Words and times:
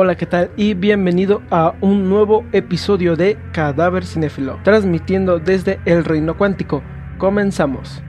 Hola, 0.00 0.16
¿qué 0.16 0.26
tal? 0.26 0.52
Y 0.56 0.74
bienvenido 0.74 1.42
a 1.50 1.74
un 1.80 2.08
nuevo 2.08 2.44
episodio 2.52 3.16
de 3.16 3.36
Cadáver 3.50 4.06
Cinéfilo, 4.06 4.60
transmitiendo 4.62 5.40
desde 5.40 5.80
el 5.86 6.04
Reino 6.04 6.38
Cuántico. 6.38 6.84
Comenzamos. 7.18 8.00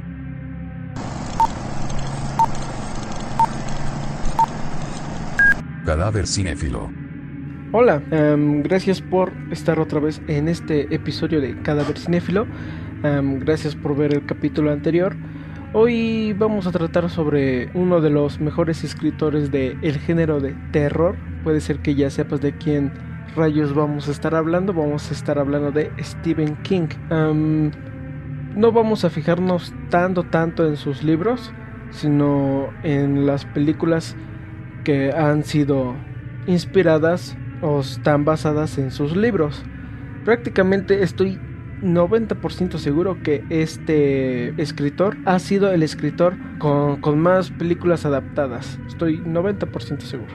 Cadáver 5.83 6.27
Cinéfilo. 6.27 6.91
Hola, 7.71 8.03
em, 8.11 8.61
gracias 8.61 9.01
por 9.01 9.33
estar 9.49 9.79
otra 9.79 9.99
vez 9.99 10.21
en 10.27 10.47
este 10.47 10.93
episodio 10.93 11.41
de 11.41 11.59
Cadáver 11.63 11.97
Cinéfilo. 11.97 12.45
Em, 13.01 13.39
gracias 13.39 13.75
por 13.75 13.97
ver 13.97 14.13
el 14.13 14.23
capítulo 14.27 14.71
anterior. 14.71 15.15
Hoy 15.71 16.33
vamos 16.33 16.65
a 16.65 16.71
tratar 16.71 17.11
sobre 17.11 17.69
uno 17.75 18.01
de 18.01 18.09
los 18.09 18.39
mejores 18.39 18.83
escritores 18.83 19.51
del 19.51 19.77
el 19.83 19.99
género 19.99 20.39
de 20.39 20.55
terror. 20.71 21.15
Puede 21.43 21.61
ser 21.61 21.77
que 21.77 21.93
ya 21.93 22.09
sepas 22.09 22.41
de 22.41 22.57
quién 22.57 22.91
rayos 23.35 23.75
vamos 23.75 24.07
a 24.07 24.11
estar 24.11 24.33
hablando. 24.33 24.73
Vamos 24.73 25.11
a 25.11 25.13
estar 25.13 25.37
hablando 25.37 25.71
de 25.71 25.91
Stephen 25.99 26.55
King. 26.63 26.87
No 28.55 28.71
vamos 28.71 29.05
a 29.05 29.11
fijarnos 29.11 29.71
tanto, 29.91 30.23
tanto 30.23 30.65
en 30.65 30.75
sus 30.75 31.03
libros, 31.03 31.53
sino 31.91 32.69
en 32.81 33.27
las 33.27 33.45
películas 33.45 34.17
que 34.83 35.11
han 35.11 35.43
sido 35.43 35.93
inspiradas 36.47 37.37
o 37.61 37.81
están 37.81 38.25
basadas 38.25 38.79
en 38.79 38.89
sus 38.89 39.15
libros. 39.15 39.63
Prácticamente 40.25 41.03
estoy 41.03 41.39
90% 41.81 42.77
seguro 42.77 43.17
que 43.23 43.43
este 43.49 44.49
escritor 44.61 45.17
ha 45.25 45.39
sido 45.39 45.71
el 45.71 45.83
escritor 45.83 46.35
con, 46.59 47.19
más 47.19 47.51
películas 47.51 48.05
adaptadas. 48.05 48.79
Estoy 48.87 49.19
90% 49.19 50.01
seguro. 50.01 50.33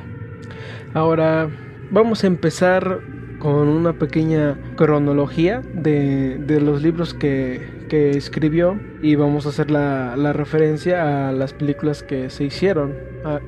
Ahora 0.94 1.48
vamos 1.90 2.24
a 2.24 2.26
empezar 2.26 3.00
con 3.38 3.68
una 3.68 3.92
pequeña 3.92 4.58
cronología 4.76 5.60
de, 5.60 6.60
los 6.60 6.82
libros 6.82 7.14
que, 7.14 7.72
escribió 7.94 8.80
y 9.02 9.14
vamos 9.14 9.46
a 9.46 9.50
hacer 9.50 9.70
la, 9.70 10.32
referencia 10.32 11.28
a 11.28 11.32
las 11.32 11.52
películas 11.52 12.02
que 12.02 12.28
se 12.28 12.42
hicieron 12.42 12.94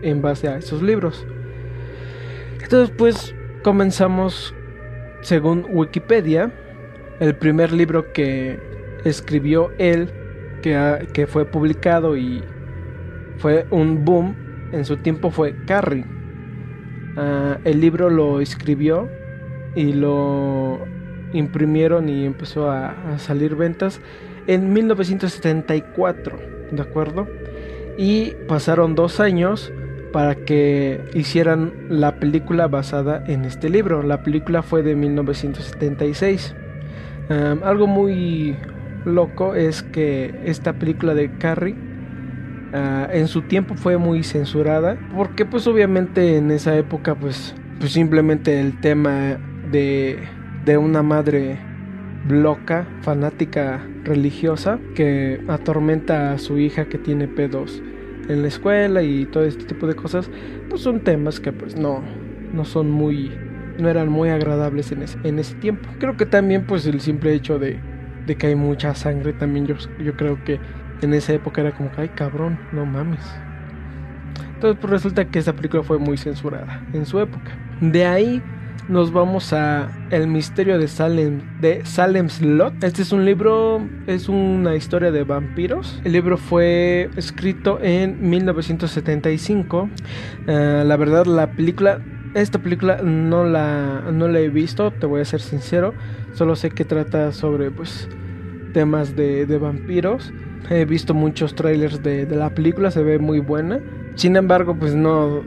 en 0.03 0.23
base 0.23 0.47
a 0.47 0.59
esos 0.59 0.83
libros. 0.83 1.27
Entonces 2.63 2.95
pues 2.97 3.35
comenzamos 3.65 4.55
según 5.23 5.67
Wikipedia 5.69 6.53
el 7.21 7.35
primer 7.37 7.73
libro 7.73 8.13
que 8.13 8.59
escribió 9.05 9.71
él, 9.79 10.11
que, 10.63 11.27
fue 11.29 11.45
publicado 11.45 12.17
y 12.17 12.43
fue 13.39 13.67
un 13.71 14.05
boom 14.05 14.35
en 14.73 14.85
su 14.85 14.97
tiempo, 14.97 15.31
fue 15.31 15.55
Carrie. 15.65 16.05
Ah, 17.17 17.59
el 17.65 17.81
libro 17.81 18.11
lo 18.11 18.41
escribió 18.41 19.09
y 19.75 19.93
lo 19.93 20.81
imprimieron 21.33 22.09
y 22.09 22.27
empezó 22.27 22.71
a, 22.71 22.91
a, 23.13 23.19
salir 23.19 23.55
ventas 23.55 24.01
en 24.47 24.73
1974, 24.73 26.39
¿de 26.73 26.83
acuerdo? 26.83 27.29
Y 27.97 28.33
pasaron 28.49 28.95
dos 28.95 29.21
años 29.21 29.73
para 30.13 30.35
que 30.35 31.01
hicieran 31.15 31.73
la 31.89 32.17
película 32.17 32.69
basada 32.69 33.25
en 33.27 33.45
este 33.45 33.69
libro. 33.69 34.03
La 34.03 34.23
película 34.23 34.63
fue 34.63 34.83
de 34.83 34.95
1976 34.95 36.55
algo 37.29 37.87
muy 37.87 38.57
loco 39.05 39.55
es 39.55 39.83
que 39.83 40.35
esta 40.45 40.75
película 40.75 41.15
de 41.15 41.31
Carrie 41.39 41.77
ah, 42.73 43.09
en 43.13 43.29
su 43.29 43.43
tiempo 43.43 43.75
fue 43.75 43.97
muy 43.97 44.23
censurada 44.23 44.99
porque 45.15 45.45
pues 45.45 45.67
obviamente 45.67 46.37
en 46.37 46.51
esa 46.51 46.77
época 46.77 47.15
pues, 47.15 47.55
pues 47.79 47.93
simplemente 47.93 48.61
el 48.61 48.81
tema 48.81 49.39
de, 49.71 50.19
de 50.65 50.77
una 50.77 51.03
madre 51.03 51.59
loca, 52.29 52.87
fanática 53.03 53.87
religiosa 54.05 54.79
que 54.95 55.41
atormenta 55.49 56.33
a 56.33 56.39
su 56.39 56.59
hija 56.59 56.87
que 56.87 56.99
tiene 56.99 57.29
pedos 57.29 57.83
en 58.29 58.43
la 58.43 58.49
escuela 58.49 59.03
y 59.03 59.27
todo 59.27 59.45
este 59.45 59.65
tipo 59.65 59.87
de 59.87 59.95
cosas, 59.95 60.29
pues 60.69 60.83
son 60.83 61.01
temas 61.01 61.39
que 61.39 61.53
pues 61.53 61.77
no, 61.77 62.03
no 62.53 62.65
son 62.65 62.91
muy 62.91 63.31
no 63.79 63.89
eran 63.89 64.09
muy 64.09 64.29
agradables 64.29 64.93
en 64.93 65.03
ese, 65.03 65.19
en 65.25 65.39
ese 65.39 65.55
tiempo. 65.57 65.89
Creo 65.99 66.17
que 66.17 66.27
también 66.27 66.67
pues 66.67 66.87
el 66.87 67.01
simple 67.01 67.33
hecho 67.35 67.59
de, 67.59 67.79
de 68.27 68.37
que 68.37 68.49
hay 68.49 68.55
mucha 68.55 68.95
sangre 68.95 69.33
también 69.33 69.67
yo, 69.67 69.77
yo 70.03 70.17
creo 70.17 70.43
que 70.45 70.61
en 71.03 71.15
esa 71.15 71.33
época 71.33 71.61
era 71.61 71.73
como 71.73 71.91
que, 71.93 72.03
ay 72.03 72.09
cabrón, 72.11 72.59
no 72.73 72.87
mames. 72.87 73.25
Entonces 74.55 74.79
pues 74.81 74.91
resulta 74.91 75.25
que 75.27 75.39
esa 75.39 75.53
película 75.53 75.83
fue 75.83 75.99
muy 75.99 76.17
censurada 76.17 76.83
en 76.93 77.05
su 77.07 77.21
época. 77.21 77.53
De 77.81 78.07
ahí 78.07 78.43
nos 78.89 79.13
vamos 79.13 79.53
a 79.53 79.91
El 80.11 80.29
misterio 80.29 80.79
de 80.79 80.89
Salem 80.89 81.41
de 81.61 81.85
Salem's 81.85 82.41
Lot. 82.41 82.85
Este 82.85 83.03
es 83.03 83.13
un 83.13 83.25
libro, 83.25 83.87
es 84.07 84.29
una 84.29 84.77
historia 84.77 85.11
de 85.11 85.25
vampiros. 85.25 86.01
El 86.05 86.13
libro 86.13 86.37
fue 86.37 87.11
escrito 87.17 87.81
en 87.83 88.31
1975. 88.31 89.91
Eh, 90.47 90.85
la 90.87 90.97
verdad 90.97 91.27
la 91.27 91.51
película 91.51 92.01
esta 92.37 92.59
película 92.59 92.99
no 93.03 93.45
la, 93.45 94.03
no 94.13 94.29
la 94.29 94.41
he 94.41 94.51
visto, 94.51 94.91
te 94.91 95.07
voy 95.07 95.23
a 95.23 95.25
ser 95.25 95.41
sincero. 95.41 95.95
Solo 96.33 96.55
sé 96.55 96.71
que 96.71 96.85
trata 96.85 97.33
sobre 97.33 97.71
pues 97.71 98.09
temas 98.75 99.17
de, 99.17 99.47
vampiros. 99.59 100.33
He 100.69 100.85
visto 100.85 101.15
muchos 101.15 101.55
trailers 101.55 102.03
de, 102.03 102.27
la 102.27 102.51
película, 102.51 102.91
se 102.91 103.03
ve 103.03 103.19
muy 103.19 103.41
buena. 103.41 103.81
Sin 104.17 104.37
embargo, 104.37 104.77
pues 104.79 104.95
no. 104.95 105.43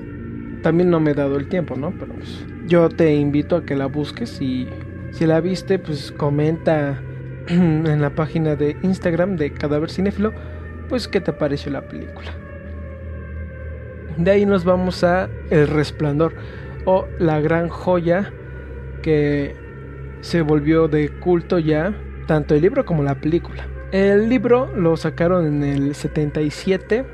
También 0.63 0.89
no 0.89 0.99
me 0.99 1.11
he 1.11 1.13
dado 1.13 1.37
el 1.37 1.47
tiempo, 1.47 1.75
¿no? 1.75 1.91
Pero 1.91 2.13
pues, 2.15 2.43
yo 2.67 2.89
te 2.89 3.13
invito 3.15 3.55
a 3.55 3.65
que 3.65 3.75
la 3.75 3.85
busques 3.85 4.41
y 4.41 4.67
si 5.11 5.25
la 5.25 5.41
viste, 5.41 5.77
pues 5.77 6.11
comenta 6.11 6.99
en 7.47 8.01
la 8.01 8.09
página 8.09 8.55
de 8.55 8.75
Instagram 8.81 9.37
de 9.37 9.51
Cadáver 9.51 9.91
Cinéfilo, 9.91 10.33
pues 10.89 11.07
qué 11.07 11.21
te 11.21 11.33
pareció 11.33 11.71
la 11.71 11.87
película. 11.87 12.33
De 14.17 14.31
ahí 14.31 14.45
nos 14.45 14.65
vamos 14.65 15.03
a 15.03 15.29
El 15.49 15.67
Resplandor 15.67 16.33
o 16.85 17.07
la 17.19 17.39
gran 17.39 17.69
joya 17.69 18.31
que 19.01 19.55
se 20.21 20.41
volvió 20.41 20.87
de 20.87 21.09
culto 21.09 21.59
ya, 21.59 21.95
tanto 22.27 22.55
el 22.55 22.61
libro 22.61 22.85
como 22.85 23.03
la 23.03 23.15
película. 23.15 23.67
El 23.91 24.29
libro 24.29 24.71
lo 24.75 24.97
sacaron 24.97 25.45
en 25.47 25.63
el 25.63 25.95
77 25.95 27.05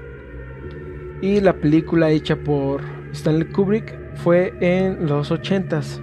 y 1.21 1.39
la 1.39 1.53
película 1.53 2.09
hecha 2.09 2.35
por 2.35 2.81
Stanley 3.13 3.47
Kubrick 3.47 4.15
fue 4.15 4.53
en 4.59 5.07
los 5.07 5.31
80s. 5.31 6.01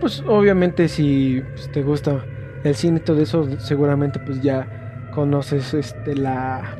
Pues 0.00 0.22
obviamente 0.26 0.88
si 0.88 1.42
pues, 1.54 1.70
te 1.70 1.82
gusta 1.82 2.24
el 2.64 2.74
cine 2.74 2.98
y 2.98 3.00
todo 3.00 3.20
eso, 3.20 3.48
seguramente 3.58 4.18
pues 4.18 4.42
ya 4.42 5.10
conoces 5.12 5.74
este 5.74 6.16
la 6.16 6.78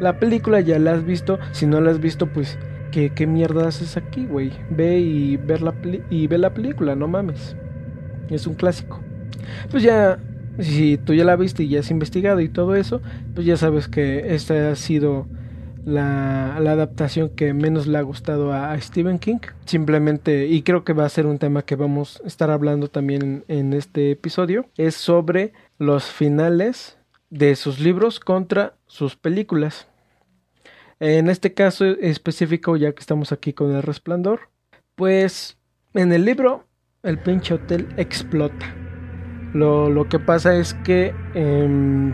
la 0.00 0.18
película, 0.18 0.60
ya 0.60 0.78
la 0.78 0.92
has 0.92 1.04
visto. 1.04 1.38
Si 1.52 1.66
no 1.66 1.80
la 1.80 1.90
has 1.90 2.00
visto, 2.00 2.26
pues 2.26 2.58
¿Qué, 2.90 3.10
qué 3.10 3.26
mierda 3.26 3.68
haces 3.68 3.96
aquí, 3.96 4.26
güey? 4.26 4.52
Ve 4.70 4.98
y, 4.98 5.36
ver 5.36 5.62
la 5.62 5.74
y 6.10 6.26
ve 6.26 6.38
la 6.38 6.54
película, 6.54 6.94
no 6.94 7.08
mames. 7.08 7.56
Es 8.30 8.46
un 8.46 8.54
clásico. 8.54 9.00
Pues 9.70 9.82
ya, 9.82 10.18
si 10.58 10.98
tú 10.98 11.14
ya 11.14 11.24
la 11.24 11.36
viste 11.36 11.62
y 11.62 11.68
ya 11.68 11.80
has 11.80 11.90
investigado 11.90 12.40
y 12.40 12.48
todo 12.48 12.74
eso, 12.74 13.00
pues 13.34 13.46
ya 13.46 13.56
sabes 13.56 13.88
que 13.88 14.34
esta 14.34 14.70
ha 14.70 14.76
sido 14.76 15.26
la, 15.84 16.56
adaptación 16.56 17.30
que 17.30 17.54
menos 17.54 17.86
le 17.86 17.98
ha 17.98 18.02
gustado 18.02 18.52
a, 18.52 18.78
Stephen 18.80 19.18
King. 19.18 19.38
Simplemente, 19.64 20.46
y 20.46 20.62
creo 20.62 20.84
que 20.84 20.92
va 20.92 21.04
a 21.04 21.08
ser 21.08 21.26
un 21.26 21.38
tema 21.38 21.62
que 21.62 21.76
vamos 21.76 22.20
a 22.24 22.26
estar 22.26 22.50
hablando 22.50 22.88
también 22.88 23.44
en 23.48 23.72
este 23.72 24.10
episodio, 24.10 24.66
es 24.76 24.94
sobre 24.94 25.52
los 25.78 26.04
finales 26.04 26.98
de 27.30 27.56
sus 27.56 27.80
libros 27.80 28.20
contra 28.20 28.74
sus 28.86 29.16
películas. 29.16 29.87
En 31.00 31.30
este 31.30 31.54
caso 31.54 31.84
específico, 31.84 32.76
ya 32.76 32.92
que 32.92 32.98
estamos 32.98 33.30
aquí 33.30 33.52
con 33.52 33.70
el 33.74 33.84
resplandor, 33.84 34.50
pues 34.96 35.56
en 35.94 36.12
el 36.12 36.24
libro 36.24 36.64
el 37.04 37.18
pinche 37.18 37.54
hotel 37.54 37.86
explota. 37.96 38.74
Lo, 39.54 40.08
que 40.08 40.18
pasa 40.18 40.56
es 40.56 40.74
que 40.74 41.14
em, 41.34 42.12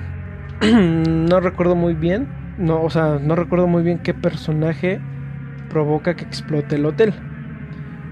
no 1.29 1.41
recuerdo 1.41 1.75
muy 1.75 1.95
bien, 1.95 2.29
no, 2.59 2.83
o 2.83 2.91
sea, 2.91 3.19
no 3.19 3.35
recuerdo 3.35 3.67
muy 3.67 3.83
bien 3.83 4.01
qué 4.01 4.13
personaje 4.13 5.01
provoca 5.71 6.15
que 6.15 6.25
explote 6.25 6.77
el 6.77 6.85
hotel. 6.85 7.15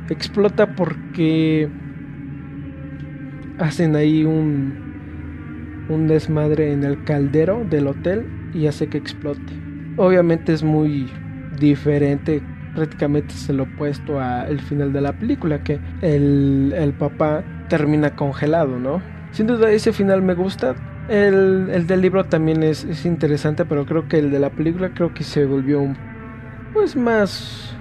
Explota 0.08 0.74
porque 0.74 1.68
hacen 3.58 3.94
ahí 3.94 4.24
un, 4.24 5.86
un 5.90 6.08
desmadre 6.08 6.72
en 6.72 6.82
el 6.82 7.04
caldero 7.04 7.62
del 7.68 7.88
hotel 7.88 8.26
y 8.54 8.66
hace 8.68 8.88
que 8.88 8.96
explote 8.96 9.61
obviamente 9.96 10.52
es 10.52 10.62
muy 10.62 11.10
diferente 11.58 12.42
prácticamente 12.74 13.34
es 13.34 13.48
el 13.50 13.60
opuesto 13.60 14.18
al 14.18 14.58
final 14.60 14.92
de 14.92 15.00
la 15.02 15.12
película 15.12 15.62
que 15.62 15.78
el, 16.00 16.72
el, 16.74 16.92
papá 16.94 17.44
termina 17.68 18.16
congelado 18.16 18.78
no 18.78 19.02
sin 19.30 19.46
duda 19.46 19.70
ese 19.70 19.92
final 19.92 20.22
me 20.22 20.34
gusta 20.34 20.74
el, 21.08 21.68
el 21.70 21.86
del 21.86 22.00
libro 22.00 22.24
también 22.24 22.62
es, 22.62 22.84
es, 22.84 23.04
interesante 23.04 23.64
pero 23.66 23.84
creo 23.84 24.08
que 24.08 24.18
el 24.18 24.30
de 24.30 24.38
la 24.38 24.50
película 24.50 24.92
creo 24.94 25.12
que 25.12 25.24
se 25.24 25.44
volvió 25.44 25.80
un, 25.80 25.96
pues 26.72 26.96
más 26.96 27.76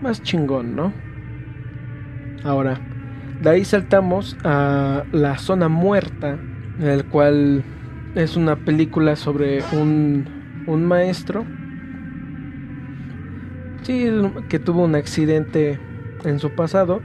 más 0.00 0.22
chingón, 0.22 0.76
¿no? 0.76 0.92
Ahora, 2.44 2.80
de 3.40 3.50
ahí 3.50 3.64
saltamos 3.64 4.36
a 4.44 5.04
La 5.12 5.38
Zona 5.38 5.68
Muerta, 5.68 6.38
el 6.80 7.04
cual 7.06 7.64
es 8.14 8.36
una 8.36 8.56
película 8.56 9.16
sobre 9.16 9.62
un, 9.72 10.28
un 10.66 10.84
maestro 10.84 11.44
sí, 13.82 14.10
que 14.48 14.58
tuvo 14.58 14.84
un 14.84 14.94
accidente 14.94 15.78
en 16.24 16.40
su 16.40 16.50
pasado, 16.50 17.02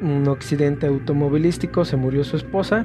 un 0.00 0.28
accidente 0.28 0.86
automovilístico, 0.86 1.84
se 1.84 1.96
murió 1.96 2.24
su 2.24 2.36
esposa 2.36 2.84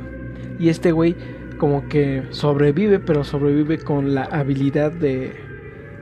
y 0.57 0.69
este 0.69 0.91
güey 0.91 1.15
como 1.57 1.87
que 1.89 2.23
sobrevive, 2.29 2.99
pero 2.99 3.23
sobrevive 3.23 3.77
con 3.77 4.15
la 4.15 4.23
habilidad 4.23 4.91
de, 4.91 5.33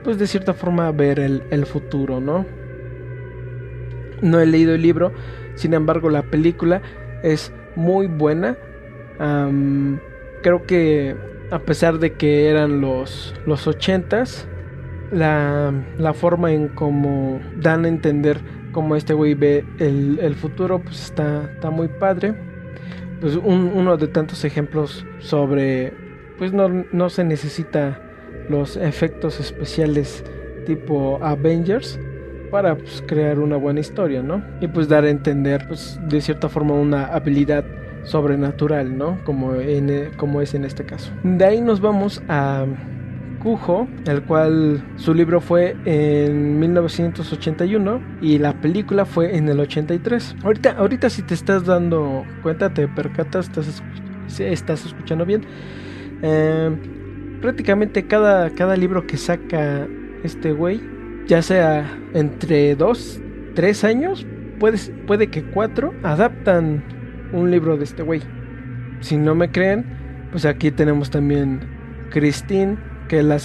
pues 0.04 0.18
de 0.18 0.26
cierta 0.26 0.54
forma, 0.54 0.90
ver 0.92 1.18
el, 1.18 1.42
el 1.50 1.66
futuro, 1.66 2.20
¿no? 2.20 2.46
No 4.22 4.40
he 4.40 4.46
leído 4.46 4.74
el 4.74 4.82
libro, 4.82 5.12
sin 5.54 5.74
embargo 5.74 6.08
la 6.08 6.22
película 6.22 6.80
es 7.22 7.52
muy 7.76 8.06
buena. 8.06 8.56
creo 10.42 10.66
que 10.66 11.16
a 11.50 11.58
pesar 11.58 11.98
de 11.98 12.12
que 12.14 12.48
eran 12.48 12.80
los, 12.80 13.34
los 13.46 13.66
80s, 13.66 14.46
la, 15.12 15.72
la 15.98 16.14
forma 16.14 16.52
en 16.52 16.68
cómo 16.68 17.40
dan 17.56 17.84
a 17.84 17.88
entender 17.88 18.40
cómo 18.72 18.94
este 18.94 19.14
güey 19.14 19.34
ve 19.34 19.64
el, 19.78 20.18
el 20.20 20.34
futuro, 20.36 20.78
pues 20.78 21.02
está, 21.02 21.50
está 21.52 21.70
muy 21.70 21.88
padre 21.88 22.34
pues 23.20 23.36
uno 23.36 23.96
de 23.96 24.08
tantos 24.08 24.44
ejemplos 24.44 25.06
sobre 25.18 25.92
pues 26.38 26.52
no, 26.52 26.68
no 26.90 27.10
se 27.10 27.22
necesita 27.22 28.00
los 28.48 28.76
efectos 28.76 29.38
especiales 29.38 30.24
tipo 30.64 31.18
Avengers 31.22 32.00
para 32.50 32.76
pues, 32.76 33.04
crear 33.06 33.38
una 33.38 33.56
buena 33.56 33.80
historia, 33.80 34.22
¿no? 34.22 34.42
Y 34.60 34.66
pues 34.66 34.88
dar 34.88 35.04
a 35.04 35.10
entender 35.10 35.66
pues 35.68 36.00
de 36.08 36.20
cierta 36.20 36.48
forma 36.48 36.74
una 36.74 37.06
habilidad 37.06 37.64
sobrenatural, 38.04 38.96
¿no? 38.96 39.18
Como, 39.24 39.54
en, 39.54 40.10
como 40.16 40.40
es 40.40 40.54
en 40.54 40.64
este 40.64 40.84
caso. 40.84 41.12
De 41.22 41.44
ahí 41.44 41.60
nos 41.60 41.80
vamos 41.80 42.22
a 42.28 42.66
Cujo, 43.40 43.88
el 44.06 44.22
cual 44.22 44.84
su 44.96 45.14
libro 45.14 45.40
fue 45.40 45.74
en 45.86 46.60
1981 46.60 48.00
y 48.20 48.38
la 48.38 48.52
película 48.52 49.06
fue 49.06 49.34
en 49.34 49.48
el 49.48 49.60
83. 49.60 50.36
Ahorita, 50.44 50.72
ahorita 50.72 51.08
si 51.08 51.22
te 51.22 51.34
estás 51.34 51.64
dando 51.64 52.24
cuenta, 52.42 52.72
te 52.72 52.86
percatas, 52.86 53.50
estás, 54.38 54.84
escuchando 54.84 55.24
bien. 55.24 55.42
Eh, 56.22 56.70
prácticamente 57.40 58.06
cada, 58.06 58.50
cada 58.50 58.76
libro 58.76 59.06
que 59.06 59.16
saca 59.16 59.88
este 60.22 60.52
güey, 60.52 60.82
ya 61.26 61.40
sea 61.40 61.98
entre 62.12 62.76
2, 62.76 63.20
3 63.54 63.84
años, 63.84 64.26
puede, 64.58 64.76
puede 65.06 65.28
que 65.28 65.44
4, 65.44 65.94
adaptan 66.02 66.99
un 67.32 67.50
libro 67.50 67.76
de 67.76 67.84
este 67.84 68.02
güey. 68.02 68.22
Si 69.00 69.16
no 69.16 69.34
me 69.34 69.50
creen, 69.50 69.84
pues 70.30 70.44
aquí 70.44 70.70
tenemos 70.70 71.10
también 71.10 71.60
Christine 72.10 72.76
que, 73.08 73.22
la 73.22 73.38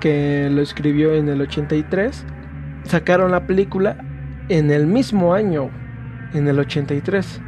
que 0.00 0.48
lo 0.50 0.62
escribió 0.62 1.14
en 1.14 1.28
el 1.28 1.40
83, 1.40 2.24
sacaron 2.84 3.30
la 3.30 3.46
película 3.46 3.96
en 4.48 4.70
el 4.70 4.86
mismo 4.86 5.34
año, 5.34 5.70
en 6.34 6.48
el 6.48 6.58
83, 6.58 7.40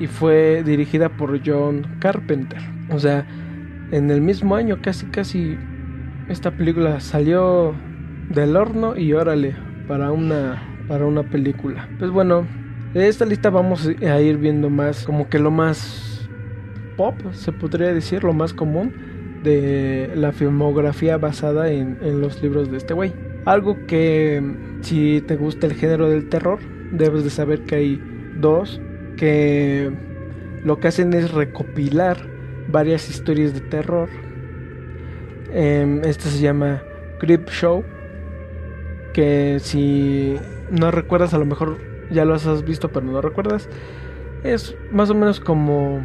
y 0.00 0.06
fue 0.06 0.62
dirigida 0.64 1.10
por 1.10 1.38
John 1.44 1.86
Carpenter. 1.98 2.60
O 2.90 2.98
sea, 2.98 3.26
en 3.90 4.10
el 4.10 4.20
mismo 4.20 4.56
año, 4.56 4.78
casi, 4.80 5.06
casi, 5.06 5.58
esta 6.28 6.50
película 6.50 7.00
salió 7.00 7.74
del 8.30 8.56
horno 8.56 8.96
y 8.96 9.12
órale, 9.12 9.54
para 9.86 10.10
una, 10.12 10.62
para 10.88 11.06
una 11.06 11.22
película. 11.24 11.88
Pues 11.98 12.10
bueno, 12.10 12.46
de 12.98 13.08
esta 13.08 13.26
lista 13.26 13.50
vamos 13.50 13.86
a 13.86 14.20
ir 14.20 14.38
viendo 14.38 14.70
más, 14.70 15.04
como 15.04 15.28
que 15.28 15.38
lo 15.38 15.50
más 15.50 16.28
pop, 16.96 17.14
se 17.32 17.52
podría 17.52 17.92
decir, 17.92 18.24
lo 18.24 18.32
más 18.32 18.54
común 18.54 19.40
de 19.42 20.10
la 20.14 20.32
filmografía 20.32 21.18
basada 21.18 21.70
en, 21.70 21.98
los 22.20 22.42
libros 22.42 22.70
de 22.70 22.78
este 22.78 22.94
güey. 22.94 23.12
Algo 23.44 23.86
que 23.86 24.42
si 24.80 25.22
te 25.26 25.36
gusta 25.36 25.66
el 25.66 25.74
género 25.74 26.08
del 26.08 26.28
terror, 26.28 26.58
debes 26.90 27.22
de 27.22 27.30
saber 27.30 27.64
que 27.64 27.74
hay 27.76 28.02
dos 28.40 28.80
que 29.16 29.92
lo 30.64 30.80
que 30.80 30.88
hacen 30.88 31.12
es 31.12 31.30
recopilar 31.30 32.16
varias 32.68 33.08
historias 33.08 33.54
de 33.54 33.60
terror. 33.60 34.08
Eh, 35.52 36.00
este 36.04 36.28
se 36.28 36.40
llama 36.40 36.82
Creep 37.20 37.48
Show. 37.50 37.84
Que 39.12 39.58
si 39.60 40.36
no 40.70 40.90
recuerdas, 40.90 41.32
a 41.32 41.38
lo 41.38 41.46
mejor 41.46 41.78
ya 42.10 42.24
lo 42.24 42.34
has 42.34 42.64
visto, 42.64 42.90
pero 42.90 43.06
no 43.06 43.20
recuerdas. 43.20 43.68
Es 44.44 44.76
más 44.90 45.10
o 45.10 45.14
menos 45.14 45.40
como 45.40 46.02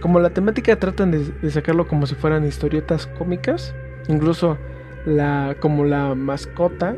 como 0.00 0.18
la 0.18 0.30
temática 0.30 0.76
tratan 0.76 1.10
de, 1.10 1.50
sacarlo 1.50 1.86
como 1.86 2.06
si 2.06 2.14
fueran 2.14 2.46
historietas 2.46 3.06
cómicas, 3.06 3.74
incluso 4.08 4.58
la 5.04 5.56
como 5.60 5.84
la 5.84 6.14
mascota, 6.14 6.96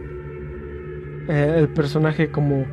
eh, 1.29 1.55
el 1.59 1.69
personaje 1.69 2.31
como 2.31 2.65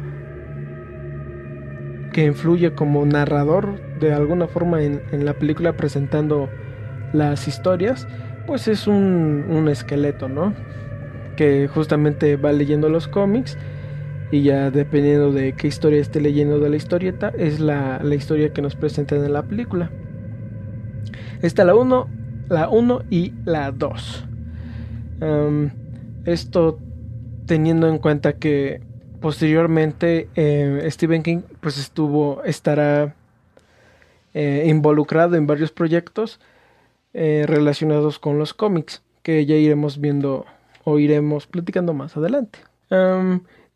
que 2.13 2.25
influye 2.25 2.73
como 2.73 3.05
narrador 3.05 3.79
de 3.99 4.13
alguna 4.13 4.47
forma 4.47 4.81
en, 4.81 5.01
la 5.11 5.33
película 5.33 5.73
presentando 5.73 6.49
las 7.13 7.47
historias, 7.47 8.07
pues 8.47 8.67
es 8.67 8.87
un, 8.87 9.45
un, 9.49 9.67
esqueleto, 9.67 10.27
¿no? 10.27 10.53
Que 11.35 11.67
justamente 11.67 12.35
va 12.35 12.51
leyendo 12.51 12.89
los 12.89 13.07
cómics 13.07 13.57
y 14.31 14.43
ya 14.43 14.71
dependiendo 14.71 15.31
de 15.31 15.53
qué 15.53 15.67
historia 15.67 15.99
esté 15.99 16.21
leyendo 16.21 16.59
de 16.59 16.69
la 16.69 16.75
historieta, 16.75 17.31
es 17.37 17.59
la, 17.59 17.99
la 18.03 18.15
historia 18.15 18.53
que 18.53 18.61
nos 18.61 18.75
presentan 18.75 19.23
en 19.23 19.33
la 19.33 19.43
película. 19.43 19.91
Está 21.41 21.63
la 21.63 21.75
1, 21.75 22.07
la 22.49 22.69
1 22.69 23.03
y 23.09 23.33
la 23.45 23.71
2. 23.71 24.25
esto 26.25 26.79
teniendo 27.45 27.87
en 27.87 27.97
cuenta 27.97 28.33
que 28.33 28.81
posteriormente 29.19 30.29
eh, 30.35 30.87
Stephen 30.91 31.23
King 31.23 31.41
pues 31.59 31.77
estuvo, 31.77 32.43
estará 32.43 33.15
eh, 34.33 34.65
involucrado 34.67 35.35
en 35.35 35.47
varios 35.47 35.71
proyectos 35.71 36.39
eh, 37.13 37.45
relacionados 37.47 38.19
con 38.19 38.37
los 38.37 38.53
cómics 38.53 39.01
que 39.23 39.45
ya 39.45 39.55
iremos 39.55 39.99
viendo 39.99 40.45
o 40.83 40.99
iremos 40.99 41.47
platicando 41.47 41.93
más 41.93 42.15
adelante. 42.17 42.59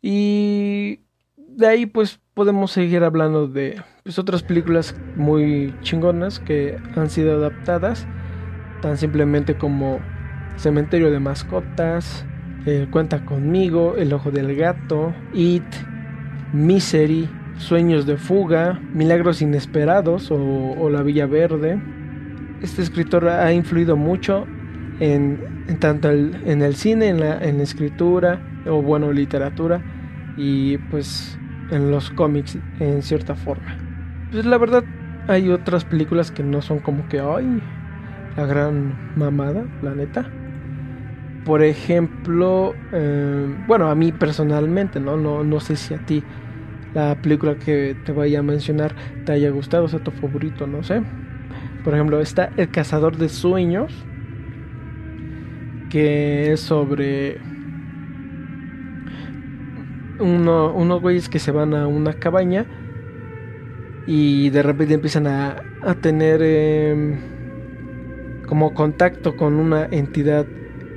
Y 0.06 1.00
de 1.38 1.66
ahí 1.66 1.86
pues 1.86 2.20
podemos 2.34 2.72
seguir 2.72 3.04
hablando 3.04 3.48
de 3.48 3.80
pues, 4.02 4.18
otras 4.18 4.42
películas 4.42 4.94
muy 5.16 5.74
chingonas 5.80 6.40
que 6.40 6.76
han 6.94 7.08
sido 7.08 7.36
adaptadas, 7.36 8.06
tan 8.82 8.98
simplemente 8.98 9.56
como 9.56 10.00
Cementerio 10.58 11.10
de 11.10 11.20
Mascotas, 11.20 12.26
eh, 12.66 12.86
Cuenta 12.90 13.24
conmigo, 13.24 13.94
El 13.96 14.12
Ojo 14.12 14.30
del 14.30 14.54
Gato, 14.54 15.14
It, 15.32 15.64
Misery, 16.52 17.26
Sueños 17.56 18.04
de 18.04 18.18
Fuga, 18.18 18.78
Milagros 18.92 19.40
Inesperados 19.40 20.30
o, 20.30 20.90
La 20.90 21.02
Villa 21.02 21.24
Verde. 21.24 21.80
Este 22.60 22.82
escritor 22.82 23.26
ha 23.26 23.50
influido 23.54 23.96
mucho 23.96 24.46
en, 25.00 25.40
tanto 25.80 26.10
en 26.10 26.60
el 26.60 26.74
cine, 26.74 27.08
en 27.08 27.20
la, 27.20 27.42
en 27.42 27.56
la 27.56 27.62
escritura 27.62 28.38
o 28.66 28.82
bueno, 28.82 29.10
literatura 29.10 29.82
y 30.36 30.78
pues 30.78 31.38
en 31.70 31.90
los 31.90 32.10
cómics 32.10 32.58
en 32.80 33.02
cierta 33.02 33.34
forma. 33.34 33.76
Pues 34.30 34.44
la 34.44 34.58
verdad 34.58 34.84
hay 35.28 35.48
otras 35.50 35.84
películas 35.84 36.30
que 36.30 36.42
no 36.42 36.60
son 36.60 36.80
como 36.80 37.08
que 37.08 37.20
ay 37.20 37.62
la 38.36 38.46
gran 38.46 39.12
mamada, 39.16 39.64
la 39.82 39.94
neta. 39.94 40.30
Por 41.44 41.62
ejemplo, 41.62 42.74
eh, 42.92 43.54
bueno, 43.66 43.88
a 43.88 43.94
mí 43.94 44.12
personalmente, 44.12 44.98
¿no? 44.98 45.16
¿no? 45.16 45.44
No 45.44 45.60
sé 45.60 45.76
si 45.76 45.94
a 45.94 45.98
ti 45.98 46.24
la 46.94 47.20
película 47.20 47.56
que 47.56 47.96
te 48.04 48.12
vaya 48.12 48.38
a 48.38 48.42
mencionar 48.42 48.94
te 49.24 49.32
haya 49.32 49.50
gustado, 49.50 49.84
o 49.84 49.88
sea 49.88 50.00
tu 50.00 50.10
favorito, 50.10 50.66
no 50.66 50.82
sé. 50.82 51.02
Por 51.82 51.94
ejemplo, 51.94 52.20
está 52.20 52.50
El 52.56 52.70
Cazador 52.70 53.18
de 53.18 53.28
Sueños, 53.28 53.92
que 55.90 56.52
es 56.52 56.60
sobre 56.60 57.38
unos 60.24 61.00
güeyes 61.00 61.28
que 61.28 61.38
se 61.38 61.50
van 61.50 61.74
a 61.74 61.86
una 61.86 62.14
cabaña 62.14 62.66
y 64.06 64.50
de 64.50 64.62
repente 64.62 64.94
empiezan 64.94 65.26
a, 65.26 65.62
a 65.82 65.94
tener 65.94 66.42
em, 66.42 67.18
como 68.46 68.74
contacto 68.74 69.36
con 69.36 69.54
una 69.54 69.86
entidad, 69.90 70.46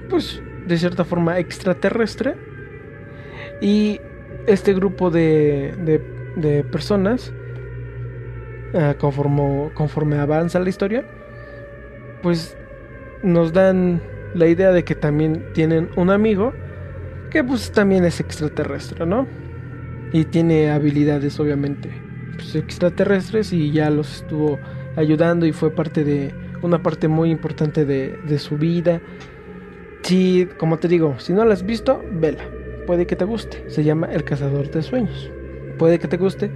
pues 0.10 0.41
de 0.65 0.77
cierta 0.77 1.05
forma 1.05 1.39
extraterrestre. 1.39 2.36
Y 3.62 4.00
este 4.46 4.74
grupo 4.74 5.10
de, 5.10 5.74
de, 6.36 6.63
personas, 6.63 7.34
uh, 8.74 8.98
conforme 9.74 10.17
avanza 10.17 10.60
la 10.60 10.69
historia, 10.69 11.05
pues 12.22 12.57
nos 13.24 13.53
dan 13.53 14.01
la 14.36 14.48
idea 14.48 14.72
de 14.72 14.84
que 14.84 14.96
también 14.96 15.46
tienen 15.53 15.89
un 15.96 16.12
amigo 16.12 16.53
que 17.29 17.43
pues 17.43 17.72
también 17.72 18.05
es 18.05 18.19
extraterrestre, 18.19 19.05
¿no? 19.05 19.27
y 20.12 20.25
tiene 20.25 20.69
habilidades 20.72 21.39
obviamente 21.39 21.91
pues, 22.36 22.55
extraterrestres 22.55 23.51
y 23.53 23.72
ya 23.72 23.89
los 23.89 24.17
estuvo 24.17 24.60
ayudando 24.96 25.46
y 25.46 25.51
fue 25.51 25.72
parte 25.72 26.03
de 26.03 26.34
una 26.62 26.81
parte 26.81 27.07
muy 27.07 27.29
importante 27.29 27.86
de, 27.86 28.17
de 28.27 28.39
su 28.39 28.57
vida. 28.57 29.01
Si, 30.01 30.48
como 30.57 30.77
te 30.77 30.88
digo, 30.88 31.15
si 31.19 31.34
no 31.34 31.46
la 31.46 31.53
has 31.53 31.65
visto, 31.65 32.03
vela. 32.12 32.43
Puede 32.88 33.05
que 33.05 33.15
te 33.15 33.25
guste. 33.25 33.69
Se 33.69 33.84
llama 33.84 34.07
El 34.07 34.24
Cazador 34.24 34.72
de 34.72 34.81
Sueños. 34.81 35.29
Puede 35.77 36.00
que 36.00 36.07
te 36.07 36.17
guste, 36.17 36.50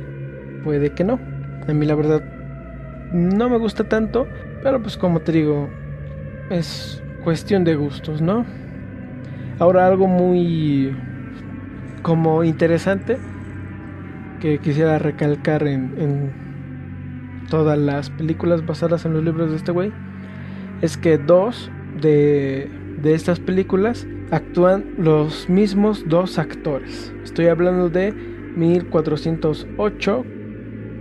puede 0.63 0.91
que 0.91 1.03
no. 1.03 1.19
A 1.67 1.73
mí 1.73 1.85
la 1.85 1.95
verdad 1.95 2.23
no 3.11 3.49
me 3.49 3.57
gusta 3.57 3.83
tanto, 3.83 4.27
pero 4.63 4.81
pues 4.81 4.97
como 4.97 5.19
te 5.19 5.33
digo, 5.33 5.69
es 6.49 7.03
cuestión 7.23 7.63
de 7.63 7.75
gustos, 7.75 8.21
¿no? 8.21 8.45
Ahora 9.59 9.87
algo 9.87 10.07
muy 10.07 10.95
como 12.01 12.43
interesante 12.43 13.17
que 14.39 14.59
quisiera 14.59 14.97
recalcar 14.97 15.67
en, 15.67 15.93
en 15.97 16.31
todas 17.49 17.77
las 17.77 18.09
películas 18.09 18.65
basadas 18.65 19.05
en 19.05 19.13
los 19.13 19.23
libros 19.23 19.51
de 19.51 19.57
este 19.57 19.71
güey 19.71 19.91
es 20.81 20.97
que 20.97 21.17
dos 21.17 21.71
de, 22.01 22.69
de 23.01 23.13
estas 23.13 23.39
películas 23.39 24.05
actúan 24.31 24.83
los 24.97 25.47
mismos 25.49 26.03
dos 26.07 26.39
actores. 26.39 27.13
Estoy 27.23 27.47
hablando 27.47 27.89
de 27.89 28.11
1408, 28.11 30.25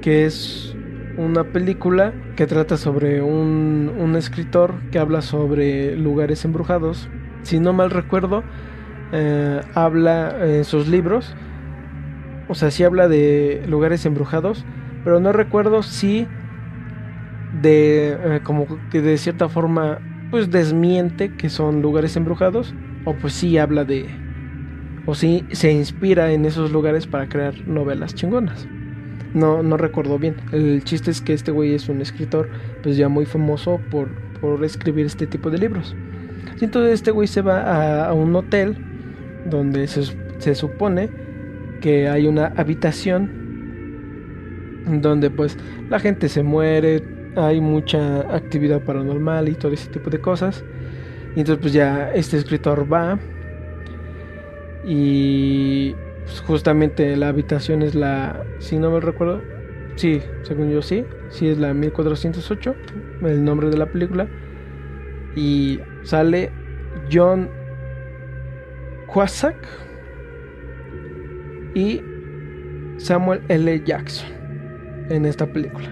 que 0.02 0.26
es 0.26 0.76
una 1.16 1.44
película 1.44 2.12
que 2.36 2.46
trata 2.46 2.76
sobre 2.76 3.22
un, 3.22 3.90
un 3.98 4.16
escritor 4.16 4.74
que 4.90 4.98
habla 4.98 5.22
sobre 5.22 5.96
lugares 5.96 6.44
embrujados. 6.44 7.08
Si 7.42 7.60
no 7.60 7.72
mal 7.72 7.90
recuerdo, 7.90 8.42
eh, 9.12 9.60
habla 9.74 10.36
en 10.40 10.64
sus 10.64 10.88
libros, 10.88 11.34
o 12.48 12.54
sea, 12.54 12.70
sí 12.70 12.84
habla 12.84 13.08
de 13.08 13.64
lugares 13.68 14.04
embrujados, 14.06 14.64
pero 15.04 15.20
no 15.20 15.32
recuerdo 15.32 15.82
si 15.82 16.26
de 17.62 18.12
eh, 18.12 18.40
como 18.42 18.66
que 18.90 19.00
de 19.00 19.16
cierta 19.18 19.48
forma 19.48 19.98
pues 20.30 20.50
desmiente 20.50 21.34
que 21.34 21.48
son 21.48 21.82
lugares 21.82 22.16
embrujados 22.16 22.74
o 23.04 23.14
pues 23.14 23.32
sí 23.32 23.58
habla 23.58 23.84
de 23.84 24.08
o 25.06 25.14
sí 25.14 25.44
se 25.50 25.72
inspira 25.72 26.32
en 26.32 26.44
esos 26.44 26.70
lugares 26.70 27.06
para 27.06 27.28
crear 27.28 27.54
novelas 27.66 28.14
chingonas. 28.14 28.68
No, 29.32 29.62
no 29.62 29.76
recuerdo 29.76 30.18
bien. 30.18 30.36
El 30.52 30.82
chiste 30.84 31.10
es 31.10 31.20
que 31.20 31.32
este 31.32 31.52
güey 31.52 31.74
es 31.74 31.88
un 31.88 32.00
escritor 32.00 32.48
pues 32.82 32.96
ya 32.96 33.08
muy 33.08 33.26
famoso 33.26 33.80
por, 33.90 34.08
por 34.40 34.62
escribir 34.64 35.06
este 35.06 35.26
tipo 35.26 35.50
de 35.50 35.58
libros. 35.58 35.96
Y 36.60 36.64
entonces 36.64 36.94
este 36.94 37.10
güey 37.10 37.26
se 37.28 37.42
va 37.42 38.06
a, 38.06 38.12
un 38.12 38.34
hotel 38.36 38.76
donde 39.46 39.86
se, 39.86 40.02
se, 40.38 40.54
supone 40.54 41.10
que 41.80 42.08
hay 42.08 42.26
una 42.26 42.52
habitación 42.56 43.40
donde 44.86 45.30
pues 45.30 45.56
la 45.88 45.98
gente 45.98 46.28
se 46.28 46.42
muere, 46.42 47.02
hay 47.36 47.60
mucha 47.60 48.20
actividad 48.34 48.82
paranormal 48.82 49.48
y 49.48 49.54
todo 49.54 49.72
ese 49.72 49.88
tipo 49.90 50.10
de 50.10 50.20
cosas. 50.20 50.64
Y 51.36 51.40
entonces 51.40 51.62
pues 51.62 51.72
ya 51.72 52.10
este 52.12 52.36
escritor 52.36 52.92
va 52.92 53.18
y 54.84 55.94
pues, 56.24 56.40
justamente 56.40 57.16
la 57.16 57.28
habitación 57.28 57.82
es 57.82 57.94
la, 57.94 58.44
si 58.58 58.78
no 58.78 58.90
me 58.90 59.00
recuerdo, 59.00 59.42
sí, 59.96 60.22
según 60.42 60.70
yo 60.70 60.82
sí, 60.82 61.04
sí 61.28 61.48
es 61.48 61.58
la 61.58 61.74
1408, 61.74 62.74
el 63.22 63.44
nombre 63.44 63.68
de 63.70 63.76
la 63.76 63.86
película. 63.86 64.28
Y 65.36 65.80
sale 66.02 66.50
John 67.12 67.48
Cusack 69.06 69.56
y 71.74 72.02
Samuel 72.98 73.40
L. 73.48 73.82
Jackson 73.84 74.28
en 75.08 75.26
esta 75.26 75.46
película. 75.46 75.88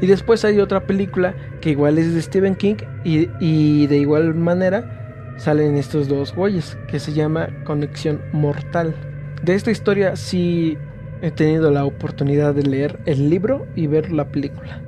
Y 0.00 0.06
después 0.06 0.44
hay 0.44 0.60
otra 0.60 0.80
película 0.86 1.34
que 1.60 1.70
igual 1.70 1.98
es 1.98 2.14
de 2.14 2.20
Stephen 2.20 2.56
King 2.56 2.76
y, 3.04 3.28
y 3.40 3.86
de 3.86 3.98
igual 3.98 4.34
manera 4.34 5.34
salen 5.36 5.76
estos 5.76 6.08
dos 6.08 6.34
güeyes 6.34 6.76
que 6.88 6.98
se 6.98 7.12
llama 7.12 7.48
Conexión 7.64 8.20
Mortal. 8.32 8.94
De 9.42 9.54
esta 9.54 9.70
historia 9.70 10.16
sí 10.16 10.76
he 11.22 11.30
tenido 11.30 11.70
la 11.70 11.84
oportunidad 11.84 12.54
de 12.54 12.62
leer 12.64 12.98
el 13.06 13.30
libro 13.30 13.66
y 13.74 13.86
ver 13.86 14.12
la 14.12 14.26
película. 14.26 14.83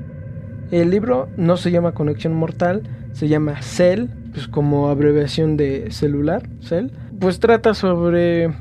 El 0.71 0.91
libro 0.91 1.29
no 1.37 1.57
se 1.57 1.71
llama 1.71 1.93
Conexión 1.93 2.35
Mortal, 2.35 2.83
se 3.13 3.29
llama 3.29 3.63
Cell, 3.63 4.09
pues 4.33 4.49
como 4.49 4.89
abreviación 4.89 5.57
de 5.57 5.91
celular, 5.91 6.49
Cell. 6.61 6.89
Pues 7.21 7.41
trata 7.41 7.73
sobre, 7.75 8.53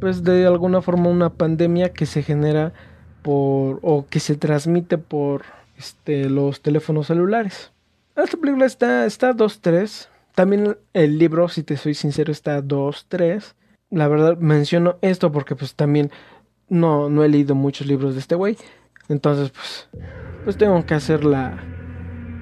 pues 0.00 0.22
de 0.22 0.46
alguna 0.46 0.82
forma 0.82 1.08
una 1.08 1.30
pandemia 1.30 1.92
que 1.92 2.06
se 2.06 2.22
genera 2.22 2.72
por, 3.22 3.80
o 3.82 4.06
que 4.08 4.20
se 4.20 4.36
transmite 4.36 4.98
por 4.98 5.42
este, 5.78 6.28
los 6.28 6.60
teléfonos 6.60 7.06
celulares. 7.06 7.72
Esta 8.16 8.36
película 8.36 8.66
está, 8.66 9.06
está 9.06 9.32
2-3, 9.32 10.08
también 10.34 10.76
el 10.92 11.18
libro, 11.18 11.48
si 11.48 11.62
te 11.62 11.76
soy 11.76 11.94
sincero, 11.94 12.32
está 12.32 12.62
2-3. 12.62 13.54
La 13.90 14.08
verdad 14.08 14.36
menciono 14.36 14.96
esto 15.00 15.32
porque 15.32 15.56
pues 15.56 15.74
también 15.74 16.10
no, 16.68 17.10
no 17.10 17.24
he 17.24 17.28
leído 17.28 17.54
muchos 17.54 17.86
libros 17.86 18.14
de 18.14 18.20
este 18.20 18.34
güey. 18.34 18.56
Entonces 19.08 19.50
pues, 19.50 19.88
pues 20.44 20.56
tengo 20.56 20.84
que 20.86 20.94
hacer 20.94 21.24
la, 21.24 21.58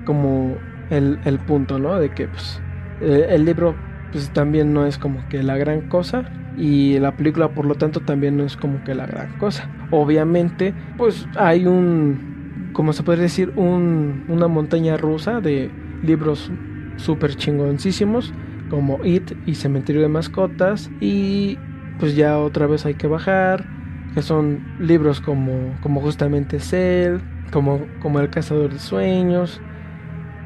como 0.04 0.56
el, 0.90 1.18
el 1.24 1.38
punto, 1.38 1.78
¿no? 1.78 1.98
De 1.98 2.10
que 2.10 2.28
pues 2.28 2.60
eh, 3.00 3.26
el 3.30 3.44
libro 3.44 3.74
pues 4.12 4.30
también 4.30 4.72
no 4.72 4.86
es 4.86 4.98
como 4.98 5.26
que 5.28 5.42
la 5.42 5.56
gran 5.56 5.88
cosa 5.88 6.30
y 6.56 6.98
la 6.98 7.16
película 7.16 7.50
por 7.50 7.66
lo 7.66 7.74
tanto 7.74 8.00
también 8.00 8.36
no 8.36 8.44
es 8.44 8.56
como 8.56 8.82
que 8.84 8.94
la 8.94 9.06
gran 9.06 9.36
cosa. 9.38 9.68
Obviamente 9.90 10.74
pues 10.96 11.26
hay 11.36 11.66
un, 11.66 12.70
como 12.72 12.92
se 12.92 13.02
puede 13.02 13.22
decir, 13.22 13.52
un, 13.56 14.24
una 14.28 14.48
montaña 14.48 14.96
rusa 14.96 15.40
de 15.40 15.70
libros 16.02 16.50
súper 16.96 17.36
chingoncísimos 17.36 18.32
como 18.70 19.04
It 19.04 19.32
y 19.46 19.54
Cementerio 19.54 20.02
de 20.02 20.08
Mascotas 20.08 20.90
y 21.00 21.58
pues 21.98 22.16
ya 22.16 22.38
otra 22.38 22.66
vez 22.66 22.86
hay 22.86 22.94
que 22.94 23.06
bajar 23.06 23.66
que 24.14 24.22
son 24.22 24.60
libros 24.78 25.20
como, 25.20 25.76
como 25.80 26.00
justamente 26.00 26.60
Cell 26.60 27.18
como, 27.52 27.86
como 28.00 28.20
El 28.20 28.30
Cazador 28.30 28.72
de 28.72 28.78
Sueños 28.78 29.60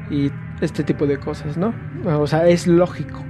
y 0.09 0.31
este 0.61 0.83
tipo 0.83 1.05
de 1.07 1.17
cosas, 1.17 1.57
¿no? 1.57 1.73
O 2.05 2.27
sea, 2.27 2.47
es 2.47 2.67
lógico 2.67 3.23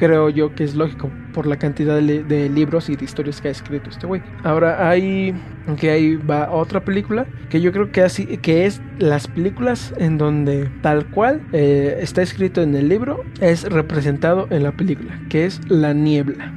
creo 0.00 0.30
yo 0.30 0.54
que 0.54 0.64
es 0.64 0.74
lógico 0.74 1.10
por 1.34 1.46
la 1.46 1.58
cantidad 1.58 2.00
de, 2.00 2.48
libros 2.48 2.88
y 2.88 2.96
de 2.96 3.04
historias 3.04 3.40
que 3.40 3.48
ha 3.48 3.50
escrito 3.50 3.90
este 3.90 4.06
güey. 4.06 4.22
Ahora 4.42 4.88
hay 4.88 5.34
que 5.78 5.90
ahí 5.90 6.16
va 6.16 6.50
otra 6.50 6.80
película 6.80 7.26
que 7.50 7.60
yo 7.60 7.70
creo 7.70 7.92
que 7.92 8.02
así 8.02 8.24
que 8.38 8.64
es 8.64 8.80
las 8.98 9.28
películas 9.28 9.92
en 9.98 10.16
donde 10.16 10.70
tal 10.80 11.06
cual 11.10 11.42
eh, 11.52 11.98
está 12.00 12.22
escrito 12.22 12.62
en 12.62 12.74
el 12.74 12.88
libro 12.88 13.22
es 13.40 13.64
representado 13.64 14.46
en 14.48 14.62
la 14.62 14.72
película, 14.72 15.20
que 15.28 15.44
es 15.44 15.60
La 15.68 15.92
niebla. 15.92 16.52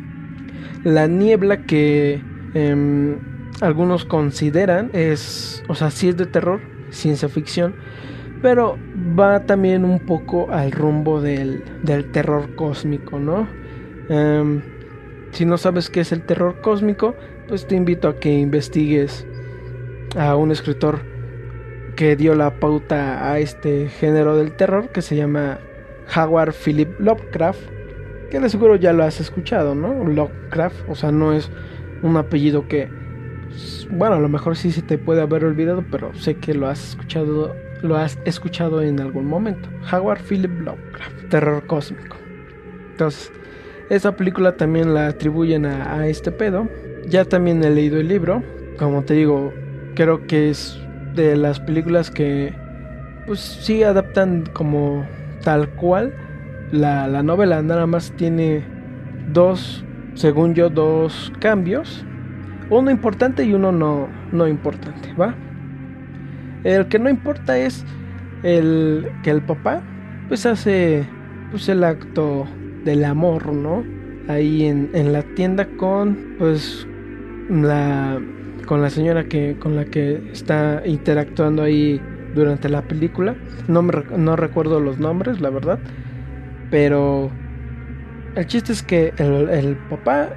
La 0.85 1.07
niebla 1.07 1.63
que 1.63 2.21
em, 2.53 3.17
algunos 3.61 4.05
consideran 4.05 4.89
es, 4.93 5.63
o 5.67 5.75
sea, 5.75 5.91
sí 5.91 6.09
es 6.09 6.17
de 6.17 6.25
terror, 6.25 6.61
ciencia 6.89 7.29
ficción, 7.29 7.75
pero 8.41 8.77
va 9.17 9.45
también 9.45 9.85
un 9.85 9.99
poco 9.99 10.51
al 10.51 10.71
rumbo 10.71 11.21
del, 11.21 11.63
terror 12.11 12.55
cósmico, 12.55 13.19
¿no? 13.19 13.47
Em, 14.09 14.61
si 15.31 15.45
no 15.45 15.57
sabes 15.57 15.89
qué 15.89 16.01
es 16.01 16.11
el 16.11 16.23
terror 16.23 16.61
cósmico, 16.61 17.15
pues 17.47 17.67
te 17.67 17.75
invito 17.75 18.07
a 18.07 18.19
que 18.19 18.31
investigues 18.31 19.25
a 20.17 20.35
un 20.35 20.51
escritor 20.51 21.01
que 21.95 22.15
dio 22.15 22.35
la 22.35 22.59
pauta 22.59 23.31
a 23.31 23.39
este 23.39 23.87
género 23.87 24.35
del 24.35 24.55
terror 24.55 24.89
que 24.89 25.01
se 25.01 25.15
llama 25.15 25.59
Howard 26.15 26.53
Philip 26.53 26.99
Lovecraft, 26.99 27.61
que 28.29 28.39
de 28.39 28.49
seguro 28.49 28.75
ya 28.75 28.93
lo 28.93 29.03
has 29.03 29.19
escuchado, 29.19 29.75
¿no? 29.75 30.03
Lovecraft, 30.03 30.89
o 30.89 30.95
sea, 30.95 31.11
no 31.11 31.33
es 31.33 31.49
un 32.01 32.17
apellido 32.17 32.67
que, 32.67 32.89
bueno, 33.91 34.15
a 34.15 34.19
lo 34.19 34.29
mejor 34.29 34.55
sí 34.55 34.71
se 34.71 34.81
te 34.81 34.97
puede 34.97 35.21
haber 35.21 35.45
olvidado, 35.45 35.83
pero 35.91 36.13
sé 36.15 36.35
que 36.35 36.53
lo 36.53 36.67
has 36.67 36.89
escuchado 36.89 37.53
lo 37.83 37.97
has 37.97 38.17
escuchado 38.25 38.81
en 38.81 38.99
algún 38.99 39.27
momento. 39.27 39.69
Howard 39.91 40.21
Philip 40.21 40.61
Lovecraft, 40.61 41.29
terror 41.29 41.67
cósmico. 41.67 42.15
Entonces, 42.91 43.31
esta 43.89 44.15
película 44.15 44.55
también 44.55 44.93
la 44.93 45.07
atribuyen 45.07 45.65
a, 45.65 46.07
este 46.07 46.31
pedo. 46.31 46.67
Ya 47.07 47.25
también 47.25 47.63
he 47.63 47.69
leído 47.69 47.99
el 47.99 48.07
libro. 48.07 48.41
Como 48.77 49.03
te 49.03 49.13
digo, 49.15 49.53
creo 49.95 50.25
que 50.25 50.49
es 50.49 50.79
de 51.13 51.35
las 51.35 51.59
películas 51.59 52.09
que 52.09 52.53
pues 53.27 53.39
sí 53.39 53.83
adaptan 53.83 54.45
como 54.53 55.05
tal 55.43 55.69
cual 55.71 56.13
la, 56.71 57.07
la 57.07 57.21
novela. 57.21 57.61
Nada 57.61 57.85
más 57.85 58.13
tiene 58.13 58.63
dos, 59.33 59.83
según 60.15 60.55
yo, 60.55 60.69
dos 60.69 61.33
cambios. 61.39 62.05
Uno 62.73 62.89
importante 62.89 63.43
y 63.43 63.53
uno 63.53 63.71
no, 63.71 64.07
no 64.31 64.47
importante, 64.47 65.13
¿va? 65.13 65.35
El 66.63 66.87
que 66.87 66.97
no 66.97 67.09
importa 67.09 67.57
es 67.57 67.85
el 68.41 69.11
que 69.21 69.29
el 69.29 69.41
papá 69.41 69.81
pues 70.27 70.45
hace 70.45 71.07
pues 71.51 71.69
el 71.69 71.83
acto 71.83 72.47
del 72.83 73.05
amor, 73.05 73.53
¿no? 73.53 73.83
Ahí 74.27 74.65
en, 74.65 74.89
en 74.93 75.13
la 75.13 75.21
tienda 75.21 75.67
con 75.77 76.17
pues 76.39 76.87
la 77.49 78.19
con 78.65 78.81
la 78.81 78.89
señora 78.89 79.25
que 79.25 79.55
con 79.59 79.75
la 79.75 79.85
que 79.85 80.31
está 80.31 80.81
interactuando 80.83 81.61
ahí 81.61 82.01
durante 82.33 82.69
la 82.69 82.81
película. 82.81 83.35
No 83.67 83.83
me 83.83 83.93
no 84.17 84.35
recuerdo 84.35 84.79
los 84.79 84.97
nombres, 84.97 85.41
la 85.41 85.51
verdad, 85.51 85.77
pero 86.71 87.29
el 88.35 88.47
chiste 88.47 88.71
es 88.71 88.81
que 88.81 89.13
el, 89.17 89.49
el 89.49 89.75
papá, 89.89 90.29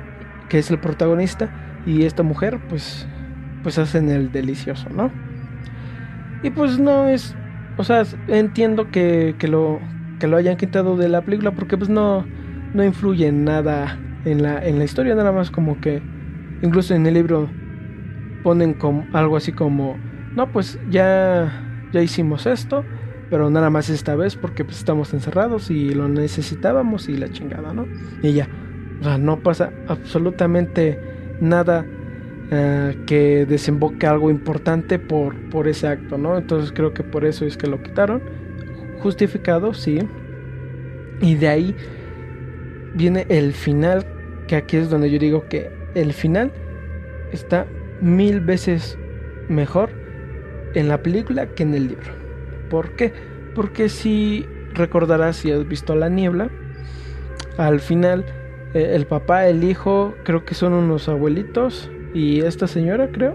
que 0.50 0.58
es 0.58 0.70
el 0.70 0.78
protagonista, 0.78 1.50
y 1.86 2.04
esta 2.04 2.22
mujer, 2.22 2.60
pues, 2.68 3.06
pues 3.62 3.78
hacen 3.78 4.10
el 4.10 4.32
delicioso, 4.32 4.88
¿no? 4.90 5.10
Y 6.42 6.50
pues 6.50 6.78
no 6.78 7.08
es, 7.08 7.34
o 7.78 7.84
sea, 7.84 8.02
entiendo 8.28 8.90
que, 8.90 9.34
que 9.38 9.48
lo 9.48 9.80
que 10.18 10.26
lo 10.26 10.36
hayan 10.36 10.56
quitado 10.56 10.96
de 10.96 11.08
la 11.08 11.22
película 11.22 11.52
porque 11.52 11.76
pues 11.76 11.90
no 11.90 12.26
no 12.74 12.84
influye 12.84 13.26
en 13.26 13.44
nada 13.44 13.98
en 14.24 14.42
la 14.42 14.64
en 14.66 14.78
la 14.78 14.84
historia, 14.84 15.14
nada 15.14 15.32
más 15.32 15.50
como 15.50 15.80
que 15.80 16.02
incluso 16.62 16.94
en 16.94 17.06
el 17.06 17.14
libro 17.14 17.48
ponen 18.42 18.74
como 18.74 19.06
algo 19.12 19.36
así 19.36 19.52
como, 19.52 19.96
no, 20.34 20.52
pues 20.52 20.78
ya 20.90 21.88
ya 21.92 22.02
hicimos 22.02 22.46
esto, 22.46 22.84
pero 23.30 23.50
nada 23.50 23.70
más 23.70 23.88
esta 23.88 24.14
vez 24.14 24.36
porque 24.36 24.64
pues 24.64 24.78
estamos 24.78 25.12
encerrados 25.14 25.70
y 25.70 25.90
lo 25.94 26.08
necesitábamos 26.08 27.08
y 27.08 27.16
la 27.16 27.28
chingada, 27.28 27.72
¿no? 27.72 27.86
Y 28.22 28.32
ya, 28.32 28.48
o 29.00 29.04
sea, 29.04 29.18
no 29.18 29.40
pasa 29.40 29.72
absolutamente 29.88 31.15
nada 31.40 31.84
eh, 32.50 32.96
que 33.06 33.44
desemboque 33.46 34.06
algo 34.06 34.30
importante 34.30 34.98
por, 34.98 35.34
por 35.50 35.66
ese 35.66 35.88
acto, 35.88 36.16
¿no? 36.16 36.38
Entonces 36.38 36.72
creo 36.72 36.94
que 36.94 37.02
por 37.02 37.24
eso 37.24 37.44
es 37.44 37.56
que 37.56 37.66
lo 37.66 37.82
quitaron. 37.82 38.22
Justificado, 39.00 39.74
sí. 39.74 39.98
Y 41.20 41.34
de 41.34 41.48
ahí 41.48 41.76
viene 42.94 43.26
el 43.28 43.52
final, 43.52 44.06
que 44.46 44.56
aquí 44.56 44.76
es 44.76 44.90
donde 44.90 45.10
yo 45.10 45.18
digo 45.18 45.48
que 45.48 45.70
el 45.94 46.12
final 46.12 46.52
está 47.32 47.66
mil 48.00 48.40
veces 48.40 48.98
mejor 49.48 49.90
en 50.74 50.88
la 50.88 51.02
película 51.02 51.46
que 51.46 51.62
en 51.62 51.74
el 51.74 51.88
libro. 51.88 52.12
¿Por 52.70 52.94
qué? 52.96 53.12
Porque 53.54 53.88
si 53.88 54.46
recordarás 54.74 55.36
si 55.36 55.50
has 55.50 55.66
visto 55.66 55.96
la 55.96 56.08
niebla, 56.08 56.50
al 57.56 57.80
final 57.80 58.24
eh, 58.76 58.94
el 58.94 59.06
papá, 59.06 59.46
el 59.46 59.64
hijo, 59.64 60.14
creo 60.22 60.44
que 60.44 60.54
son 60.54 60.74
unos 60.74 61.08
abuelitos 61.08 61.90
y 62.12 62.40
esta 62.40 62.66
señora, 62.66 63.08
creo, 63.10 63.34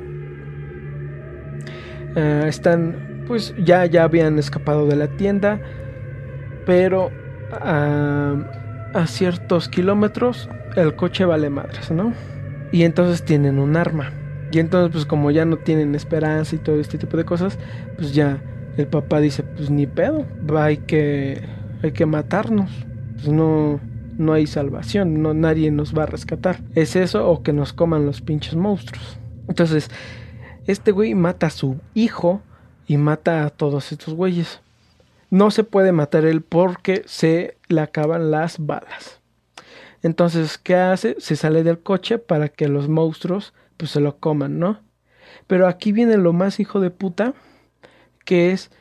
eh, 2.16 2.46
están, 2.48 3.24
pues 3.28 3.56
ya, 3.58 3.88
ya 3.88 4.04
habían 4.04 4.38
escapado 4.38 4.86
de 4.86 4.96
la 4.96 5.08
tienda, 5.08 5.60
pero 6.66 7.10
a, 7.52 8.36
a 8.94 9.08
ciertos 9.08 9.68
kilómetros 9.68 10.48
el 10.76 10.96
coche 10.96 11.26
vale 11.26 11.50
madres, 11.50 11.90
¿no? 11.90 12.14
Y 12.72 12.84
entonces 12.84 13.24
tienen 13.24 13.58
un 13.58 13.76
arma. 13.78 14.12
Y 14.52 14.60
entonces, 14.60 14.92
pues 14.92 15.06
como 15.06 15.32
ya 15.32 15.46
no 15.46 15.58
tienen 15.58 15.96
esperanza 15.96 16.56
y 16.56 16.60
todo 16.60 16.80
este 16.80 17.00
tipo 17.00 17.18
de 17.18 17.26
cosas, 17.26 17.58
pues 17.96 18.14
ya 18.14 18.44
el 18.78 18.86
papá 18.86 19.20
dice, 19.20 19.42
pues 19.42 19.72
ni 19.72 19.88
pedo, 19.88 20.26
hay 20.56 20.78
que, 20.78 21.42
hay 21.82 21.94
que 21.94 22.06
matarnos. 22.06 22.70
Pues 23.16 23.30
no, 23.30 23.80
no 24.22 24.34
hay 24.34 24.48
salvación, 24.48 25.22
no, 25.22 25.34
nadie 25.34 25.72
nos 25.72 25.98
va 25.98 26.04
a 26.04 26.08
rescatar. 26.08 26.62
Es 26.76 26.96
eso 26.96 27.30
o 27.30 27.44
que 27.44 27.54
nos 27.54 27.74
coman 27.74 28.06
los 28.06 28.22
pinches 28.22 28.56
monstruos. 28.56 29.20
Entonces, 29.48 29.90
este 30.68 30.92
güey 30.92 31.16
mata 31.16 31.48
a 31.48 31.52
su 31.52 31.80
hijo 31.94 32.42
y 32.88 32.98
mata 32.98 33.46
a 33.46 33.50
todos 33.50 33.92
estos 33.92 34.14
güeyes. 34.14 34.62
No 35.30 35.52
se 35.52 35.64
puede 35.64 35.92
matar 35.92 36.26
él 36.26 36.42
porque 36.42 37.04
se 37.06 37.58
le 37.68 37.82
acaban 37.82 38.32
las 38.32 38.66
balas. 38.66 39.22
Entonces, 40.04 40.58
¿qué 40.58 40.76
hace? 40.76 41.16
Se 41.20 41.36
sale 41.36 41.64
del 41.64 41.80
coche 41.80 42.18
para 42.18 42.50
que 42.50 42.68
los 42.68 42.90
monstruos 42.90 43.54
pues 43.78 43.92
se 43.92 44.00
lo 44.00 44.18
coman, 44.18 44.60
¿no? 44.60 44.80
Pero 45.48 45.68
aquí 45.68 45.92
viene 45.92 46.18
lo 46.18 46.34
más 46.34 46.60
hijo 46.60 46.80
de 46.80 46.92
puta, 46.92 47.34
que 48.26 48.52
es 48.52 48.72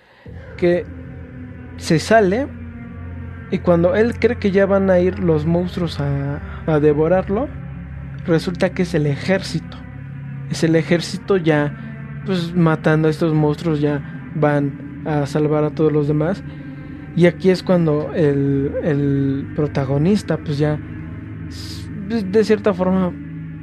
que 0.57 0.85
se 1.79 1.98
sale 1.98 2.48
y 3.50 3.58
cuando 3.58 3.94
él 3.94 4.18
cree 4.18 4.36
que 4.38 4.50
ya 4.50 4.66
van 4.66 4.90
a 4.90 4.98
ir 5.00 5.18
los 5.18 5.46
monstruos 5.46 6.00
a, 6.00 6.40
a 6.66 6.80
devorarlo, 6.80 7.48
resulta 8.26 8.70
que 8.70 8.82
es 8.82 8.94
el 8.94 9.06
ejército. 9.06 9.76
Es 10.50 10.64
el 10.64 10.76
ejército 10.76 11.36
ya, 11.36 12.22
pues 12.26 12.54
matando 12.54 13.08
a 13.08 13.10
estos 13.10 13.34
monstruos, 13.34 13.80
ya 13.80 14.30
van 14.34 15.02
a 15.04 15.26
salvar 15.26 15.64
a 15.64 15.70
todos 15.70 15.92
los 15.92 16.08
demás. 16.08 16.42
Y 17.16 17.26
aquí 17.26 17.50
es 17.50 17.62
cuando 17.62 18.12
el, 18.14 18.72
el 18.82 19.52
protagonista, 19.56 20.36
pues 20.38 20.58
ya, 20.58 20.78
de 22.08 22.44
cierta 22.44 22.72
forma, 22.72 23.12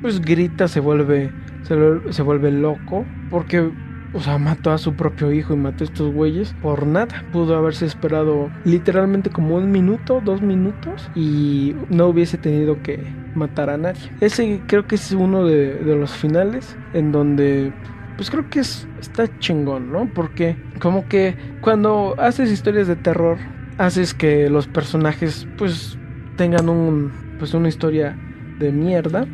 pues 0.02 0.22
grita, 0.22 0.68
se 0.68 0.80
vuelve, 0.80 1.32
se, 1.64 2.22
vuelve 2.22 2.52
loco, 2.52 3.06
porque 3.30 3.72
o 4.14 4.20
sea, 4.20 4.38
mató 4.38 4.72
a 4.72 4.78
su 4.78 4.94
propio 4.94 5.32
hijo 5.32 5.54
y 5.54 5.58
mató 5.58 5.84
a 5.84 5.88
estos 5.88 6.14
güeyes 6.14 6.56
por 6.62 6.86
nada. 6.86 7.24
Pudo 7.32 7.56
haberse 7.56 7.86
esperado 7.86 8.50
literalmente 8.66 9.30
como 9.30 9.56
un 9.56 9.72
minuto, 9.72 10.22
dos 10.24 10.42
minutos 10.42 11.10
y 11.16 11.76
no 11.90 12.08
hubiese 12.08 12.38
tenido 12.38 12.82
que 12.82 13.00
matar 13.36 13.70
a 13.70 13.78
nadie. 13.78 14.12
Ese 14.22 14.62
creo 14.68 14.88
que 14.88 14.96
es 14.96 15.12
uno 15.12 15.46
de, 15.46 15.76
de 15.76 15.96
los 15.96 16.12
finales 16.12 16.76
en 16.94 17.12
donde 17.12 17.74
pues 18.16 18.32
creo 18.32 18.50
que 18.50 18.62
es, 18.62 18.88
está 19.00 19.28
chingón, 19.40 19.92
¿no? 19.92 20.10
Porque 20.14 20.58
como 20.80 21.08
que 21.08 21.36
cuando 21.62 22.16
haces 22.18 22.52
historias 22.52 22.88
de 22.88 22.96
terror, 22.96 23.38
haces 23.78 24.14
que 24.14 24.50
los 24.50 24.68
personajes 24.68 25.48
pues 25.58 25.98
tengan 26.36 26.68
un, 26.70 27.12
pues 27.38 27.54
una 27.54 27.70
historia 27.70 28.18
de 28.60 28.72
mierda 28.72 29.28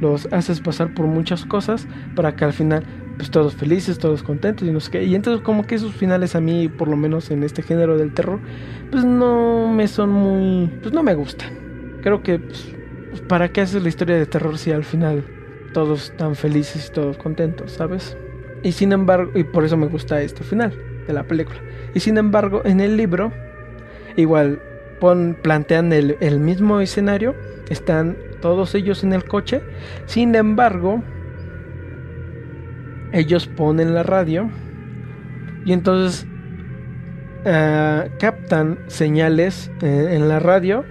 los 0.00 0.30
haces 0.32 0.60
pasar 0.60 0.94
por 0.94 1.06
muchas 1.06 1.44
cosas 1.44 1.86
para 2.14 2.36
que 2.36 2.44
al 2.44 2.52
final 2.52 2.84
pues 3.16 3.30
todos 3.30 3.54
felices, 3.54 3.98
todos 3.98 4.22
contentos 4.22 4.68
y 4.68 4.70
no 4.70 4.80
sé 4.80 5.02
entonces 5.14 5.42
como 5.42 5.66
que 5.66 5.74
esos 5.74 5.94
finales 5.94 6.34
a 6.34 6.40
mí, 6.40 6.68
por 6.68 6.88
lo 6.88 6.96
menos 6.96 7.30
en 7.30 7.42
este 7.42 7.62
género 7.62 7.96
del 7.96 8.12
terror, 8.12 8.40
pues 8.90 9.04
no 9.04 9.72
me 9.72 9.88
son 9.88 10.10
muy... 10.10 10.68
pues 10.82 10.92
no 10.92 11.02
me 11.02 11.14
gustan. 11.14 11.50
Creo 12.02 12.22
que 12.22 12.38
pues, 12.38 12.68
pues, 13.10 13.20
para 13.22 13.48
qué 13.48 13.62
haces 13.62 13.82
la 13.82 13.88
historia 13.88 14.16
de 14.16 14.26
terror 14.26 14.58
si 14.58 14.70
al 14.70 14.84
final 14.84 15.24
todos 15.72 16.10
están 16.10 16.36
felices 16.36 16.88
y 16.88 16.92
todos 16.92 17.16
contentos, 17.16 17.72
¿sabes? 17.72 18.16
Y 18.62 18.72
sin 18.72 18.92
embargo, 18.92 19.32
y 19.34 19.44
por 19.44 19.64
eso 19.64 19.76
me 19.76 19.86
gusta 19.86 20.20
este 20.22 20.44
final 20.44 20.72
de 21.06 21.12
la 21.12 21.24
película. 21.24 21.60
Y 21.94 22.00
sin 22.00 22.18
embargo, 22.18 22.62
en 22.64 22.80
el 22.80 22.96
libro, 22.96 23.32
igual 24.16 24.60
pon, 25.00 25.36
plantean 25.40 25.92
el, 25.92 26.16
el 26.20 26.40
mismo 26.40 26.80
escenario, 26.80 27.34
están 27.68 28.16
todos 28.40 28.74
ellos 28.74 29.04
en 29.04 29.12
el 29.12 29.24
coche. 29.24 29.60
Sin 30.06 30.34
embargo, 30.34 31.02
ellos 33.16 33.46
ponen 33.46 33.94
la 33.94 34.02
radio 34.02 34.50
y 35.64 35.72
entonces 35.72 36.26
uh, 37.44 38.08
captan 38.18 38.78
señales 38.88 39.70
eh, 39.82 40.08
en 40.12 40.28
la 40.28 40.38
radio 40.38 40.84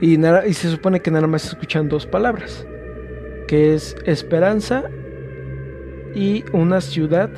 y, 0.00 0.18
y 0.24 0.52
se 0.54 0.70
supone 0.70 1.00
que 1.00 1.10
nada 1.10 1.26
más 1.26 1.46
escuchan 1.46 1.88
dos 1.88 2.06
palabras, 2.06 2.66
que 3.48 3.74
es 3.74 3.96
esperanza 4.04 4.84
y 6.14 6.44
una 6.52 6.80
ciudad, 6.80 7.30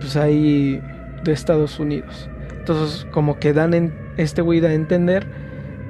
pues 0.00 0.16
ahí 0.16 0.82
de 1.24 1.32
Estados 1.32 1.78
Unidos. 1.78 2.28
Entonces 2.58 3.06
como 3.10 3.38
que 3.38 3.52
dan 3.52 3.74
en, 3.74 3.94
este 4.16 4.42
güey 4.42 4.60
da 4.60 4.68
a 4.68 4.74
entender 4.74 5.26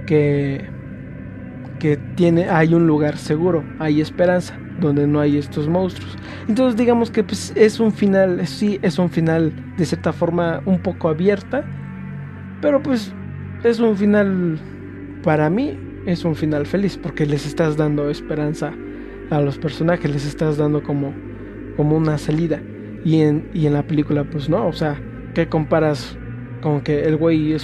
que 0.07 0.69
que 1.81 1.97
tiene, 1.97 2.49
hay 2.49 2.75
un 2.75 2.87
lugar 2.87 3.17
seguro, 3.17 3.65
hay 3.81 4.01
esperanza, 4.01 4.60
donde 4.81 5.07
no 5.07 5.21
hay 5.21 5.37
estos 5.37 5.69
monstruos. 5.69 6.17
Entonces 6.49 6.77
digamos 6.77 7.11
que 7.11 7.23
pues, 7.23 7.53
es 7.57 7.81
un 7.81 7.93
final, 7.93 8.47
sí, 8.47 8.79
es 8.83 8.99
un 8.99 9.11
final 9.11 9.53
de 9.77 9.85
cierta 9.85 10.13
forma 10.13 10.63
un 10.65 10.79
poco 10.81 11.09
abierta, 11.09 11.65
pero 12.61 12.83
pues 12.83 13.13
es 13.65 13.81
un 13.81 13.97
final, 13.97 14.59
para 15.23 15.51
mí, 15.51 15.79
es 16.07 16.25
un 16.25 16.35
final 16.35 16.67
feliz, 16.67 16.99
porque 16.99 17.27
les 17.27 17.47
estás 17.47 17.77
dando 17.77 18.11
esperanza 18.11 18.73
a 19.31 19.41
los 19.41 19.59
personajes, 19.59 20.11
les 20.11 20.27
estás 20.27 20.57
dando 20.57 20.83
como, 20.83 21.15
como 21.77 21.97
una 21.97 22.19
salida. 22.19 22.61
Y 23.05 23.21
en, 23.21 23.49
y 23.55 23.67
en 23.67 23.75
la 23.75 23.83
película, 23.87 24.25
pues 24.25 24.49
no, 24.49 24.67
o 24.67 24.73
sea, 24.73 25.01
¿qué 25.35 25.49
comparas 25.49 26.19
con 26.61 26.83
que 26.83 27.05
el 27.05 27.17
güey 27.17 27.57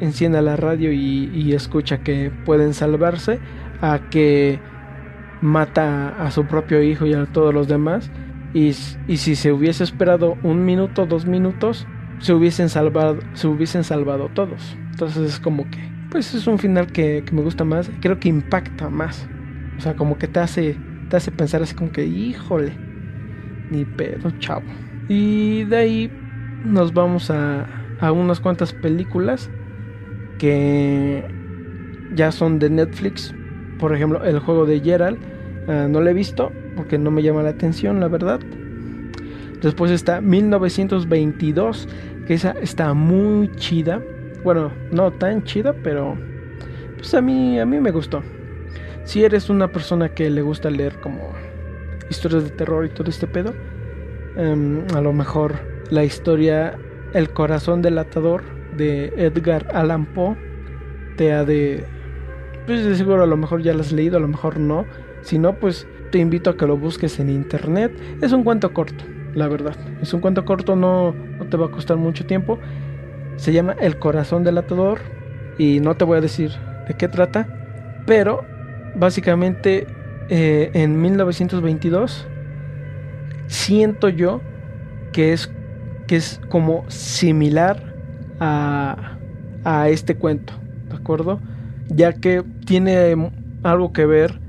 encienda 0.00 0.42
la 0.42 0.56
radio 0.56 0.92
y, 0.92 1.30
y 1.34 1.54
escucha 1.54 1.98
que 1.98 2.30
pueden 2.44 2.74
salvarse? 2.74 3.38
a 3.82 3.98
que 4.10 4.60
mata 5.42 6.08
a 6.24 6.30
su 6.30 6.46
propio 6.46 6.82
hijo 6.82 7.04
y 7.04 7.12
a 7.12 7.26
todos 7.26 7.52
los 7.52 7.68
demás. 7.68 8.10
Y, 8.54 8.72
si 8.72 9.34
se 9.34 9.52
hubiese 9.52 9.84
esperado 9.84 10.38
un 10.42 10.64
minuto, 10.64 11.06
dos 11.06 11.26
minutos, 11.26 11.86
se 12.18 12.32
hubiesen 12.32 12.68
salvado, 12.68 13.18
se 13.34 13.48
hubiesen 13.48 13.84
salvado 13.84 14.30
todos. 14.32 14.76
Entonces 14.90 15.34
es 15.34 15.40
como 15.40 15.68
que, 15.70 15.78
pues 16.10 16.34
es 16.34 16.46
un 16.46 16.58
final 16.58 16.86
que, 16.86 17.24
me 17.32 17.42
gusta 17.42 17.64
más, 17.64 17.90
creo 18.00 18.18
que 18.18 18.28
impacta 18.28 18.88
más. 18.88 19.28
O 19.78 19.80
sea, 19.80 19.94
como 19.94 20.18
que 20.18 20.28
te 20.28 20.40
hace, 20.40 20.76
te 21.08 21.16
hace 21.16 21.30
pensar 21.30 21.62
así 21.62 21.74
como 21.74 21.92
que, 21.92 22.04
híjole, 22.04 22.72
ni 23.70 23.84
pedo, 23.84 24.30
chavo. 24.38 24.66
Y 25.08 25.64
de 25.64 25.76
ahí 25.76 26.12
nos 26.64 26.92
vamos 26.92 27.30
a, 27.30 27.66
a 28.00 28.12
unas 28.12 28.38
cuantas 28.40 28.72
películas 28.72 29.50
que 30.38 31.24
ya 32.14 32.30
son 32.30 32.58
de 32.58 32.68
Netflix 32.68 33.34
por 33.82 33.92
ejemplo, 33.92 34.22
el 34.24 34.38
juego 34.38 34.64
de 34.64 34.78
Gerald, 34.78 35.18
Ah, 35.68 35.86
no 35.88 36.00
la 36.00 36.10
he 36.10 36.14
visto 36.14 36.52
porque 36.76 36.98
no 36.98 37.10
me 37.10 37.22
llama 37.22 37.42
la 37.42 37.50
atención, 37.50 38.00
la 38.00 38.08
verdad. 38.08 38.40
Después 39.60 39.90
está 39.92 40.20
1922, 40.20 41.88
que 42.26 42.34
esa 42.34 42.50
está 42.60 42.94
muy 42.94 43.48
chida. 43.56 44.02
Bueno, 44.42 44.72
no 44.90 45.12
tan 45.12 45.44
chida, 45.44 45.72
pero 45.72 46.16
pues 46.96 47.14
a 47.14 47.20
mí, 47.20 47.60
a 47.60 47.66
mí 47.66 47.78
me 47.78 47.92
gustó. 47.92 48.22
Si 49.04 49.24
eres 49.24 49.50
una 49.50 49.68
persona 49.68 50.08
que 50.08 50.30
le 50.30 50.42
gusta 50.42 50.70
leer 50.70 51.00
como 51.00 51.32
historias 52.10 52.44
de 52.44 52.50
terror 52.50 52.84
y 52.84 52.88
todo 52.88 53.08
este 53.08 53.26
pedo, 53.26 53.54
em, 54.36 54.84
a 54.94 55.00
lo 55.00 55.12
mejor 55.12 55.54
la 55.90 56.04
historia 56.04 56.78
El 57.12 57.28
corazón 57.28 57.82
del 57.82 57.98
atador 57.98 58.42
de 58.74 59.12
Edgar 59.18 59.68
Allan 59.74 60.06
Poe 60.06 60.34
te 61.18 61.30
ha 61.32 61.44
de... 61.44 61.84
Pues 62.64 62.86
de 62.86 62.94
seguro 62.94 63.24
a 63.24 63.26
lo 63.26 63.36
mejor 63.36 63.60
ya 63.62 63.74
lo 63.74 63.80
has 63.80 63.92
leído, 63.92 64.16
a 64.16 64.20
lo 64.20 64.28
mejor 64.28 64.58
no. 64.58 64.86
Si 65.22 65.38
no, 65.38 65.54
pues 65.54 65.86
te 66.10 66.18
invito 66.18 66.50
a 66.50 66.56
que 66.56 66.66
lo 66.66 66.76
busques 66.76 67.18
en 67.18 67.30
internet. 67.30 67.92
Es 68.20 68.32
un 68.32 68.44
cuento 68.44 68.72
corto, 68.72 69.04
la 69.34 69.48
verdad. 69.48 69.74
Es 70.00 70.12
un 70.12 70.20
cuento 70.20 70.44
corto, 70.44 70.76
no, 70.76 71.14
no 71.38 71.46
te 71.46 71.56
va 71.56 71.66
a 71.66 71.70
costar 71.70 71.96
mucho 71.96 72.26
tiempo. 72.26 72.58
Se 73.36 73.52
llama 73.52 73.74
El 73.80 73.98
corazón 73.98 74.44
del 74.44 74.58
atador 74.58 75.00
y 75.58 75.80
no 75.80 75.96
te 75.96 76.04
voy 76.04 76.18
a 76.18 76.20
decir 76.20 76.52
de 76.86 76.94
qué 76.94 77.08
trata, 77.08 77.48
pero 78.06 78.44
básicamente 78.94 79.86
eh, 80.28 80.70
en 80.74 81.00
1922 81.00 82.26
siento 83.46 84.08
yo 84.08 84.40
que 85.12 85.32
es, 85.32 85.50
que 86.06 86.16
es 86.16 86.40
como 86.48 86.84
similar 86.88 87.94
a, 88.40 89.18
a 89.64 89.88
este 89.88 90.16
cuento, 90.16 90.54
¿de 90.88 90.96
acuerdo? 90.96 91.40
Ya 91.88 92.12
que 92.12 92.42
tiene 92.64 93.14
algo 93.62 93.92
que 93.92 94.06
ver 94.06 94.41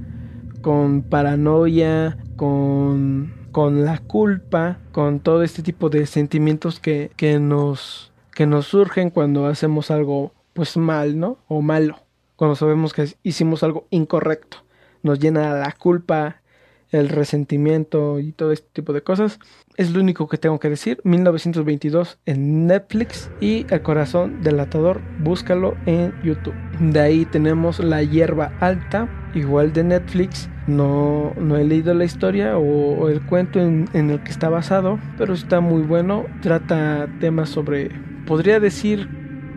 con 0.63 1.04
paranoia, 1.04 2.17
con, 2.38 3.32
con 3.52 3.86
la 3.86 3.99
culpa, 3.99 4.80
con 4.91 5.19
todo 5.19 5.43
este 5.43 5.62
tipo 5.62 5.91
de 5.91 6.08
sentimientos 6.08 6.80
que, 6.80 7.12
que, 7.15 7.38
nos, 7.38 8.12
que 8.34 8.47
nos 8.47 8.65
surgen 8.65 9.12
cuando 9.12 9.45
hacemos 9.45 9.91
algo 9.91 10.34
pues 10.54 10.78
mal, 10.78 11.19
¿no? 11.19 11.38
O 11.47 11.62
malo, 11.62 11.99
cuando 12.36 12.56
sabemos 12.56 12.93
que 12.93 13.10
hicimos 13.21 13.62
algo 13.62 13.86
incorrecto. 13.91 14.58
Nos 15.04 15.19
llena 15.19 15.54
la 15.54 15.73
culpa, 15.73 16.41
el 16.91 17.10
resentimiento 17.10 18.19
y 18.19 18.32
todo 18.32 18.52
este 18.52 18.69
tipo 18.71 18.93
de 18.93 19.02
cosas. 19.02 19.39
Es 19.76 19.91
lo 19.91 19.99
único 19.99 20.28
que 20.30 20.38
tengo 20.38 20.60
que 20.60 20.69
decir. 20.69 21.02
1922 21.04 22.19
en 22.26 22.67
Netflix 22.67 23.30
y 23.41 23.65
El 23.69 23.82
corazón 23.82 24.41
del 24.43 24.60
atador, 24.60 25.02
búscalo 25.19 25.76
en 25.86 26.13
YouTube. 26.23 26.56
De 26.80 27.02
ahí 27.02 27.26
tenemos 27.26 27.80
La 27.80 28.02
hierba 28.04 28.54
alta, 28.62 29.10
igual 29.34 29.73
de 29.73 29.84
Netflix. 29.84 30.49
No, 30.67 31.34
no 31.39 31.58
he 31.58 31.63
leído 31.63 31.93
la 31.93 32.06
historia 32.06 32.58
o, 32.58 33.10
el 33.10 33.21
cuento 33.21 33.60
en, 33.60 33.89
en, 33.93 34.10
el 34.10 34.23
que 34.23 34.32
está 34.32 34.49
basado, 34.49 34.99
pero 35.17 35.34
está 35.34 35.60
muy 35.60 35.82
bueno. 35.82 36.26
Trata 36.41 37.08
temas 37.19 37.49
sobre, 37.49 37.91
podría 38.26 38.60
decir, 38.60 39.10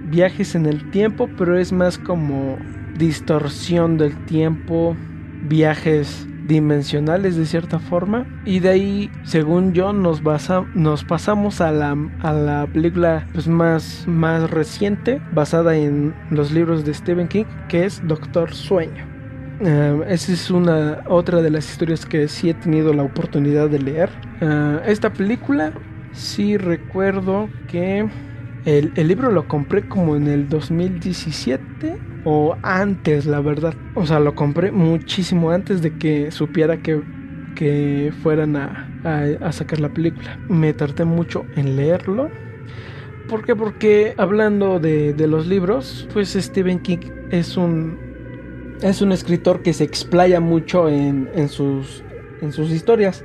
viajes 0.08 0.54
en 0.54 0.66
el 0.66 0.90
tiempo, 0.90 1.28
pero 1.36 1.58
es 1.58 1.72
más 1.72 1.98
como 1.98 2.58
distorsión 2.96 3.98
del 3.98 4.16
tiempo, 4.26 4.96
viajes 5.42 6.26
dimensionales 6.46 7.36
de 7.36 7.44
cierta 7.44 7.78
forma 7.78 8.26
y 8.44 8.60
de 8.60 8.68
ahí 8.68 9.10
según 9.24 9.72
yo 9.72 9.92
nos, 9.92 10.22
nos 10.74 11.04
pasamos 11.04 11.60
a 11.60 11.72
la, 11.72 11.96
a 12.20 12.32
la 12.32 12.66
película 12.72 13.26
pues, 13.32 13.48
más, 13.48 14.04
más 14.06 14.48
reciente 14.50 15.20
basada 15.32 15.76
en 15.76 16.14
los 16.30 16.52
libros 16.52 16.84
de 16.84 16.94
Stephen 16.94 17.28
King 17.28 17.44
que 17.68 17.84
es 17.84 18.00
Doctor 18.06 18.54
Sueño 18.54 19.15
uh, 19.60 20.02
esa 20.04 20.32
es 20.32 20.50
una 20.50 21.02
otra 21.06 21.42
de 21.42 21.50
las 21.50 21.70
historias 21.70 22.06
que 22.06 22.28
sí 22.28 22.50
he 22.50 22.54
tenido 22.54 22.92
la 22.92 23.02
oportunidad 23.02 23.68
de 23.68 23.78
leer 23.78 24.10
uh, 24.40 24.80
esta 24.86 25.12
película 25.12 25.72
sí 26.12 26.56
recuerdo 26.56 27.48
que 27.68 28.08
el, 28.66 28.92
el 28.96 29.08
libro 29.08 29.30
lo 29.30 29.46
compré 29.46 29.88
como 29.88 30.16
en 30.16 30.26
el 30.26 30.48
2017 30.48 32.16
o 32.24 32.56
antes, 32.62 33.24
la 33.24 33.40
verdad. 33.40 33.74
O 33.94 34.04
sea, 34.04 34.18
lo 34.18 34.34
compré 34.34 34.72
muchísimo 34.72 35.52
antes 35.52 35.80
de 35.80 35.96
que 35.96 36.32
supiera 36.32 36.78
que, 36.78 37.00
que 37.54 38.12
fueran 38.22 38.56
a, 38.56 38.88
a, 39.40 39.52
sacar 39.52 39.78
la 39.78 39.88
película. 39.88 40.36
Me 40.48 40.74
tardé 40.74 41.04
mucho 41.04 41.46
en 41.54 41.76
leerlo. 41.76 42.28
¿Por 43.28 43.44
qué? 43.44 43.54
Porque 43.54 44.14
hablando 44.16 44.80
de, 44.80 45.14
de, 45.14 45.28
los 45.28 45.46
libros, 45.46 46.08
pues 46.12 46.32
Stephen 46.32 46.80
King 46.80 47.10
es 47.30 47.56
un, 47.56 47.96
es 48.82 49.02
un 49.02 49.12
escritor 49.12 49.62
que 49.62 49.72
se 49.72 49.84
explaya 49.84 50.40
mucho 50.40 50.88
en, 50.88 51.28
en, 51.34 51.48
sus, 51.48 52.02
en 52.40 52.52
sus 52.52 52.70
historias. 52.70 53.24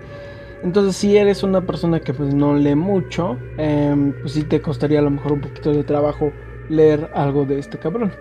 Entonces, 0.63 0.95
si 0.95 1.17
eres 1.17 1.43
una 1.43 1.61
persona 1.61 1.99
que 1.99 2.13
pues 2.13 2.33
no 2.33 2.55
lee 2.55 2.75
mucho, 2.75 3.37
eh, 3.57 4.13
pues 4.21 4.33
sí 4.33 4.43
te 4.43 4.61
costaría 4.61 4.99
a 4.99 5.01
lo 5.01 5.09
mejor 5.09 5.33
un 5.33 5.41
poquito 5.41 5.71
de 5.71 5.83
trabajo 5.83 6.31
leer 6.69 7.09
algo 7.13 7.45
de 7.45 7.59
este 7.59 7.77
cabrón. 7.79 8.11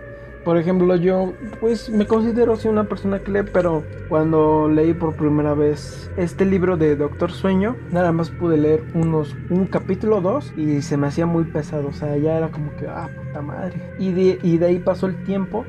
Por 0.45 0.57
ejemplo, 0.57 0.97
yo 0.97 1.35
pues 1.61 1.91
me 1.91 2.07
considero 2.07 2.55
así 2.55 2.67
una 2.67 2.85
persona 2.85 3.19
que 3.19 3.31
lee, 3.31 3.51
pero 3.53 3.85
cuando 4.09 4.71
leí 4.71 4.95
por 4.95 5.15
primera 5.15 5.53
vez 5.53 6.11
este 6.17 6.47
libro 6.47 6.79
de 6.79 6.97
Doctor 6.97 7.31
Sueño, 7.31 7.77
nada 7.93 8.11
más 8.11 8.31
pude 8.31 8.57
leer 8.57 8.83
unos 8.95 9.37
un 9.51 9.67
capítulo 9.67 10.23
dos 10.23 10.51
y 10.57 10.81
se 10.81 10.97
me 10.97 11.09
hacía 11.09 11.27
muy 11.27 11.45
pesado, 11.45 11.89
o 11.89 11.93
sea, 11.93 12.17
ya 12.17 12.39
era 12.39 12.49
como 12.49 12.75
que 12.77 12.87
ah, 12.89 13.11
puta 13.15 13.43
madre. 13.43 13.83
Y 13.99 14.13
de, 14.13 14.39
y 14.43 14.57
de 14.57 14.67
ahí 14.67 14.79
pasó 14.79 15.07
el 15.07 15.23
tiempo 15.25 15.67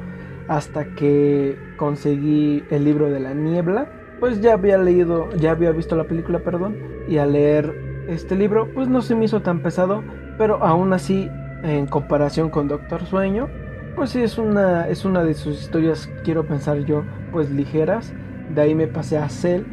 hasta 0.51 0.83
que 0.83 1.57
conseguí 1.77 2.65
el 2.69 2.83
libro 2.83 3.09
de 3.09 3.21
la 3.21 3.33
niebla. 3.33 3.87
Pues 4.19 4.41
ya 4.41 4.53
había 4.53 4.77
leído, 4.77 5.29
ya 5.37 5.51
había 5.51 5.71
visto 5.71 5.95
la 5.95 6.03
película, 6.03 6.39
perdón, 6.39 6.75
y 7.07 7.19
al 7.19 7.31
leer 7.31 7.73
este 8.09 8.35
libro, 8.35 8.67
pues 8.73 8.89
no 8.89 9.01
se 9.01 9.15
me 9.15 9.25
hizo 9.25 9.41
tan 9.41 9.61
pesado, 9.61 10.03
pero 10.37 10.61
aún 10.61 10.91
así 10.91 11.29
en 11.63 11.87
comparación 11.87 12.49
con 12.49 12.67
Doctor 12.67 13.05
Sueño, 13.05 13.47
pues 13.95 14.09
sí, 14.09 14.21
es 14.21 14.37
una, 14.37 14.89
es 14.89 15.05
una 15.05 15.23
de 15.23 15.35
sus 15.35 15.57
historias, 15.61 16.09
quiero 16.25 16.45
pensar 16.45 16.79
yo, 16.79 17.05
pues 17.31 17.49
ligeras. 17.49 18.11
De 18.53 18.59
ahí 18.59 18.75
me 18.75 18.87
pasé 18.87 19.17
a 19.17 19.29
Cell, 19.29 19.63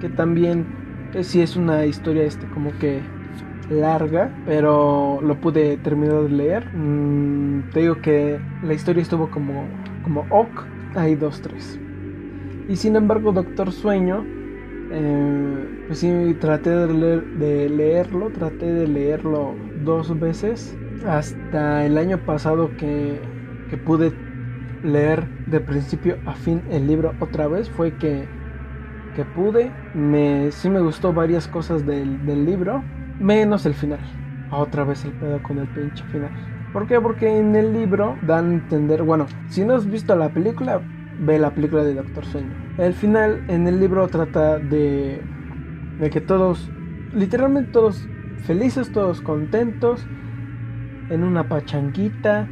que 0.00 0.08
también 0.10 0.64
eh, 1.12 1.24
sí 1.24 1.42
es 1.42 1.56
una 1.56 1.86
historia 1.86 2.22
este, 2.22 2.46
como 2.50 2.70
que 2.78 3.00
larga, 3.68 4.32
pero 4.46 5.18
lo 5.22 5.40
pude 5.40 5.76
terminar 5.78 6.22
de 6.22 6.28
leer. 6.28 6.66
Mm, 6.72 7.70
te 7.72 7.80
digo 7.80 7.96
que 8.00 8.38
la 8.62 8.74
historia 8.74 9.02
estuvo 9.02 9.28
como, 9.28 9.64
como 10.02 10.26
ok, 10.30 10.66
hay 10.94 11.14
dos, 11.16 11.40
tres. 11.42 11.80
Y 12.68 12.76
sin 12.76 12.96
embargo, 12.96 13.32
Doctor 13.32 13.72
Sueño, 13.72 14.24
eh, 14.90 15.68
pues 15.86 16.00
sí, 16.00 16.36
traté 16.40 16.70
de, 16.70 16.92
leer, 16.94 17.24
de 17.26 17.68
leerlo, 17.68 18.30
traté 18.32 18.66
de 18.72 18.86
leerlo 18.88 19.60
dos 19.84 20.18
veces. 20.18 20.80
Hasta 21.06 21.86
el 21.86 21.98
año 21.98 22.24
pasado 22.24 22.76
que 22.76 23.20
que 23.70 23.78
pude 23.78 24.12
leer 24.82 25.28
de 25.46 25.60
principio 25.60 26.20
a 26.26 26.34
fin 26.34 26.64
el 26.70 26.86
libro 26.86 27.14
otra 27.20 27.46
vez 27.48 27.70
fue 27.70 27.96
que, 27.98 28.28
que 29.14 29.24
pude. 29.24 29.72
Me, 29.94 30.50
sí 30.52 30.68
me 30.68 30.80
gustó 30.80 31.12
varias 31.12 31.48
cosas 31.48 31.86
del, 31.86 32.24
del 32.26 32.44
libro, 32.44 32.84
menos 33.18 33.64
el 33.66 33.74
final. 33.74 34.00
Otra 34.50 34.84
vez 34.84 35.04
el 35.04 35.12
pedo 35.14 35.42
con 35.42 35.58
el 35.58 35.68
pinche 35.68 36.04
final. 36.06 36.32
¿Por 36.72 36.86
qué? 36.86 37.00
Porque 37.00 37.38
en 37.38 37.56
el 37.56 37.72
libro 37.72 38.16
dan 38.22 38.50
a 38.50 38.54
entender, 38.54 39.02
bueno, 39.02 39.26
si 39.48 39.64
no 39.64 39.74
has 39.74 39.86
visto 39.90 40.14
la 40.16 40.28
película, 40.28 40.80
ve 41.18 41.38
la 41.38 41.50
película 41.50 41.82
de 41.84 41.94
Doctor 41.94 42.24
Sueño. 42.24 42.52
El 42.78 42.94
final 42.94 43.44
en 43.48 43.66
el 43.66 43.80
libro 43.80 44.06
trata 44.08 44.58
de, 44.58 45.20
de 45.98 46.10
que 46.10 46.20
todos, 46.20 46.70
literalmente 47.12 47.72
todos 47.72 48.06
felices, 48.44 48.92
todos 48.92 49.20
contentos, 49.20 50.06
en 51.10 51.24
una 51.24 51.48
pachanguita, 51.48 52.48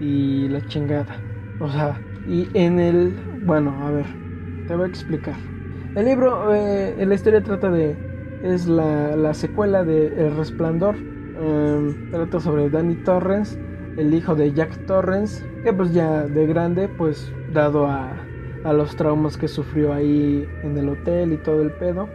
y 0.00 0.48
la 0.48 0.60
chingada. 0.66 1.16
O 1.60 1.68
sea, 1.68 2.00
y 2.26 2.48
en 2.54 2.78
el... 2.78 3.14
Bueno, 3.44 3.86
a 3.86 3.90
ver, 3.90 4.06
te 4.66 4.74
voy 4.74 4.84
a 4.84 4.88
explicar. 4.88 5.36
El 5.94 6.04
libro, 6.06 6.54
eh, 6.54 7.04
la 7.06 7.14
historia 7.14 7.42
trata 7.42 7.70
de... 7.70 7.96
Es 8.42 8.66
la, 8.66 9.16
la 9.16 9.34
secuela 9.34 9.84
de 9.84 10.08
El 10.08 10.36
Resplandor. 10.36 10.96
Em, 11.38 12.10
trata 12.10 12.40
sobre 12.40 12.70
Danny 12.70 12.94
Torrens, 12.96 13.58
el 13.96 14.14
hijo 14.14 14.34
de 14.34 14.52
Jack 14.52 14.86
Torrens, 14.86 15.44
que 15.62 15.72
pues 15.72 15.92
ya 15.92 16.26
de 16.26 16.46
grande, 16.46 16.88
pues 16.88 17.32
dado 17.52 17.86
a, 17.86 18.12
a 18.64 18.72
los 18.72 18.96
traumas 18.96 19.36
que 19.36 19.48
sufrió 19.48 19.92
ahí 19.92 20.48
en 20.62 20.76
el 20.78 20.88
hotel 20.88 21.32
y 21.32 21.36
todo 21.36 21.62
el 21.62 21.72
pedo, 21.72 22.08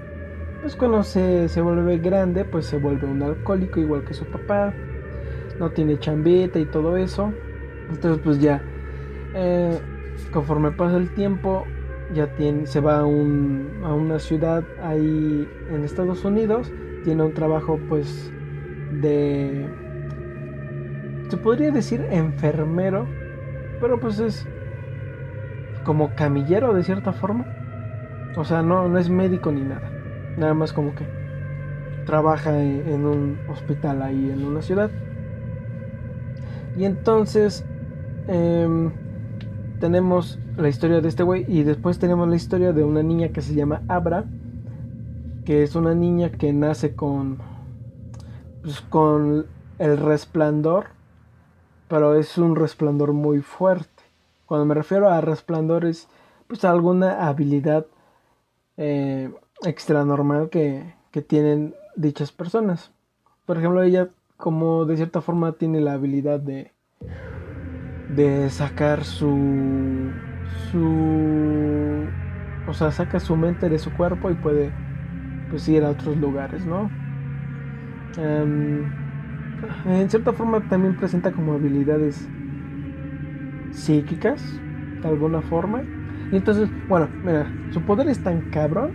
pues 0.62 0.76
cuando 0.76 1.04
se, 1.04 1.50
se 1.50 1.62
vuelve 1.62 1.98
grande, 2.00 2.46
pues 2.46 2.66
se 2.66 2.78
vuelve 2.78 3.08
un 3.08 3.22
alcohólico 3.22 3.80
igual 3.80 4.04
que 4.04 4.14
su 4.14 4.26
papá, 4.26 4.74
no 5.60 5.70
tiene 5.70 6.00
chambita 6.00 6.58
y 6.60 6.66
todo 6.66 6.98
eso, 6.98 7.32
entonces 7.90 8.22
pues 8.24 8.40
ya, 8.40 8.64
eh, 9.36 9.80
conforme 10.32 10.72
pasa 10.72 10.98
el 10.98 11.14
tiempo, 11.14 11.66
ya 12.14 12.28
tiene, 12.36 12.66
se 12.66 12.80
va 12.80 13.00
a, 13.00 13.06
un, 13.06 13.82
a 13.84 13.94
una 13.94 14.18
ciudad 14.18 14.64
ahí 14.84 15.48
en 15.70 15.84
Estados 15.84 16.26
Unidos, 16.26 16.72
tiene 17.04 17.24
un 17.24 17.34
trabajo 17.34 17.80
pues 17.88 18.32
de... 18.92 19.68
Se 21.30 21.38
podría 21.38 21.72
decir 21.72 22.06
enfermero, 22.12 23.08
pero 23.80 24.00
pues 24.00 24.20
es 24.20 24.46
como 25.86 26.14
camillero 26.16 26.74
de 26.74 26.84
cierta 26.84 27.14
forma. 27.14 27.46
O 28.36 28.44
sea, 28.44 28.62
no, 28.62 28.88
no 28.88 28.98
es 28.98 29.10
médico 29.10 29.52
ni 29.52 29.62
nada. 29.62 29.90
Nada 30.38 30.54
más 30.54 30.74
como 30.74 30.94
que 30.96 31.06
trabaja 32.06 32.62
en, 32.62 33.06
un 33.06 33.38
hospital 33.50 34.02
ahí 34.02 34.32
en 34.32 34.44
una 34.44 34.62
ciudad. 34.62 34.90
Y 36.78 36.86
entonces 36.86 37.66
em, 38.28 38.92
tenemos 39.80 40.40
la 40.58 40.70
historia 40.70 41.02
de 41.02 41.10
este 41.10 41.24
güey 41.24 41.46
y 41.48 41.64
después 41.64 42.00
tenemos 42.00 42.28
la 42.28 42.36
historia 42.36 42.74
de 42.74 42.84
una 42.84 43.04
niña 43.04 43.30
que 43.30 43.42
se 43.42 43.54
llama 43.54 43.82
Abra, 43.88 44.26
que 45.46 45.64
es 45.64 45.76
una 45.76 45.94
niña 45.96 46.30
que 46.32 46.54
nace 46.54 46.96
con, 46.96 47.40
pues, 48.62 48.82
con 48.82 49.48
el 49.80 49.98
resplandor, 49.98 50.88
pero 51.88 52.16
es 52.16 52.38
un 52.38 52.56
resplandor 52.56 53.14
muy 53.14 53.42
fuerte. 53.42 54.04
Cuando 54.46 54.66
me 54.66 54.76
refiero 54.76 55.10
a 55.10 55.22
resplandor 55.22 55.86
es 55.86 56.08
pues 56.48 56.66
alguna 56.66 57.28
habilidad 57.28 57.86
eh, 58.78 59.34
extra 59.64 60.04
normal 60.04 60.50
que, 60.50 60.96
que 61.12 61.22
tienen 61.22 61.76
dichas 61.96 62.32
personas. 62.32 62.92
Por 63.46 63.58
ejemplo, 63.58 63.82
ella 63.82 64.10
como 64.38 64.86
de 64.86 64.98
cierta 64.98 65.22
forma 65.22 65.54
tiene 65.54 65.80
la 65.80 65.94
habilidad 65.94 66.40
de 66.40 66.74
de 68.16 68.50
sacar 68.50 69.06
su 69.06 70.12
su 70.72 72.08
o 72.68 72.74
sea, 72.74 72.92
saca 72.92 73.20
su 73.20 73.36
mente 73.36 73.70
de 73.70 73.80
su 73.80 73.92
cuerpo 73.94 74.30
y 74.30 74.36
puede 74.36 74.72
pues 75.50 75.68
ir 75.68 75.84
a 75.84 75.90
otros 75.90 76.18
lugares, 76.18 76.66
¿no? 76.66 76.90
Em, 78.18 78.84
en 79.86 80.10
cierta 80.10 80.34
forma 80.34 80.60
también 80.62 80.96
presenta 80.96 81.32
como 81.32 81.54
habilidades 81.54 82.28
psíquicas, 83.72 84.42
de 85.02 85.08
alguna 85.08 85.42
forma. 85.42 85.84
Y 86.32 86.38
entonces, 86.38 86.70
bueno, 86.88 87.08
mira, 87.24 87.52
su 87.72 87.82
poder 87.82 88.08
es 88.08 88.24
tan 88.24 88.42
cabrón 88.52 88.92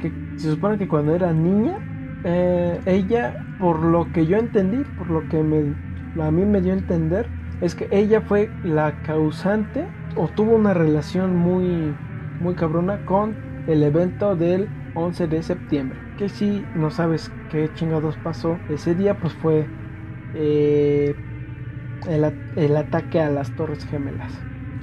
que 0.00 0.12
se 0.36 0.50
supone 0.50 0.78
que 0.78 0.88
cuando 0.88 1.14
era 1.14 1.32
niña, 1.32 1.78
eh, 2.24 2.80
ella, 2.86 3.44
por 3.58 3.82
lo 3.82 4.12
que 4.12 4.26
yo 4.26 4.36
entendí, 4.36 4.84
por 4.98 5.10
lo 5.10 5.28
que 5.28 5.42
me, 5.42 5.74
a 6.22 6.30
mí 6.30 6.44
me 6.44 6.60
dio 6.60 6.72
a 6.72 6.76
entender, 6.76 7.26
es 7.60 7.74
que 7.74 7.88
ella 7.90 8.20
fue 8.20 8.50
la 8.64 8.92
causante 9.02 9.86
o 10.16 10.28
tuvo 10.28 10.56
una 10.56 10.74
relación 10.74 11.36
muy, 11.36 11.94
muy 12.40 12.54
cabrona 12.54 13.04
con 13.06 13.34
el 13.66 13.82
evento 13.82 14.36
del 14.36 14.68
11 14.94 15.26
de 15.28 15.42
septiembre. 15.42 15.98
Que 16.18 16.28
si 16.28 16.64
no 16.74 16.90
sabes 16.90 17.30
qué 17.48 17.70
chingados 17.74 18.16
pasó 18.18 18.58
ese 18.68 18.94
día, 18.94 19.18
pues 19.18 19.32
fue 19.34 19.66
eh, 20.34 21.14
el, 22.08 22.24
el 22.56 22.76
ataque 22.76 23.20
a 23.20 23.30
las 23.30 23.54
Torres 23.56 23.84
Gemelas. 23.86 24.32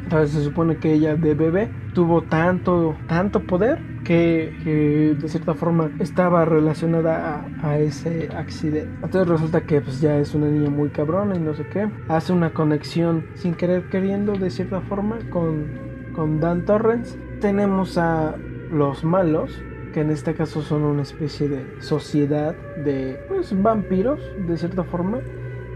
Entonces 0.04 0.32
se 0.32 0.44
supone 0.44 0.78
que 0.78 0.94
ella 0.94 1.16
de 1.16 1.34
bebé 1.34 1.72
tuvo 1.94 2.24
tanto, 2.24 2.96
tanto 3.08 3.42
poder 3.44 3.80
que, 4.04 5.16
de 5.18 5.28
cierta 5.30 5.54
forma 5.54 5.92
estaba 6.00 6.46
relacionada 6.46 7.46
a, 7.62 7.78
ese 7.80 8.30
accidente. 8.36 8.92
Entonces 8.96 9.28
resulta 9.28 9.62
que 9.62 9.82
pues 9.82 10.02
ya 10.02 10.18
es 10.18 10.36
una 10.36 10.48
niña 10.48 10.70
muy 10.70 10.90
cabrona 10.90 11.36
y 11.36 11.40
no 11.40 11.54
sé 11.54 11.66
qué. 11.68 11.90
Hace 12.10 12.34
una 12.34 12.54
conexión 12.54 13.26
sin 13.36 13.56
querer 13.56 13.90
queriendo 13.90 14.34
de 14.34 14.50
cierta 14.50 14.82
forma 14.82 15.20
con, 15.30 15.68
con 16.14 16.40
Dan 16.40 16.66
Torrens. 16.66 17.18
Tenemos 17.40 17.98
a 17.98 18.36
los 18.72 19.04
malos, 19.04 19.62
que 19.94 20.02
en 20.02 20.12
este 20.12 20.34
caso 20.34 20.62
son 20.62 20.84
una 20.84 21.04
especie 21.04 21.48
de 21.48 21.66
sociedad 21.80 22.56
de 22.84 23.24
pues, 23.30 23.62
vampiros, 23.62 24.20
de 24.46 24.58
cierta 24.58 24.84
forma, 24.84 25.20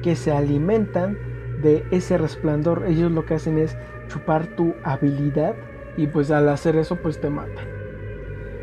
que 0.01 0.15
se 0.15 0.31
alimentan 0.31 1.17
de 1.61 1.85
ese 1.91 2.17
resplandor. 2.17 2.85
Ellos 2.87 3.11
lo 3.11 3.25
que 3.25 3.35
hacen 3.35 3.57
es 3.57 3.77
chupar 4.07 4.47
tu 4.55 4.73
habilidad 4.83 5.55
y 5.95 6.07
pues 6.07 6.31
al 6.31 6.49
hacer 6.49 6.75
eso 6.75 6.97
pues 6.97 7.19
te 7.19 7.29
matan. 7.29 7.65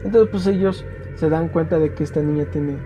Entonces 0.05 0.29
pues 0.31 0.47
ellos 0.47 0.85
se 1.17 1.29
dan 1.29 1.49
cuenta 1.49 1.79
de 1.79 1.95
que 1.95 2.05
esta 2.05 2.21
niña 2.21 2.45
tiene 2.47 2.77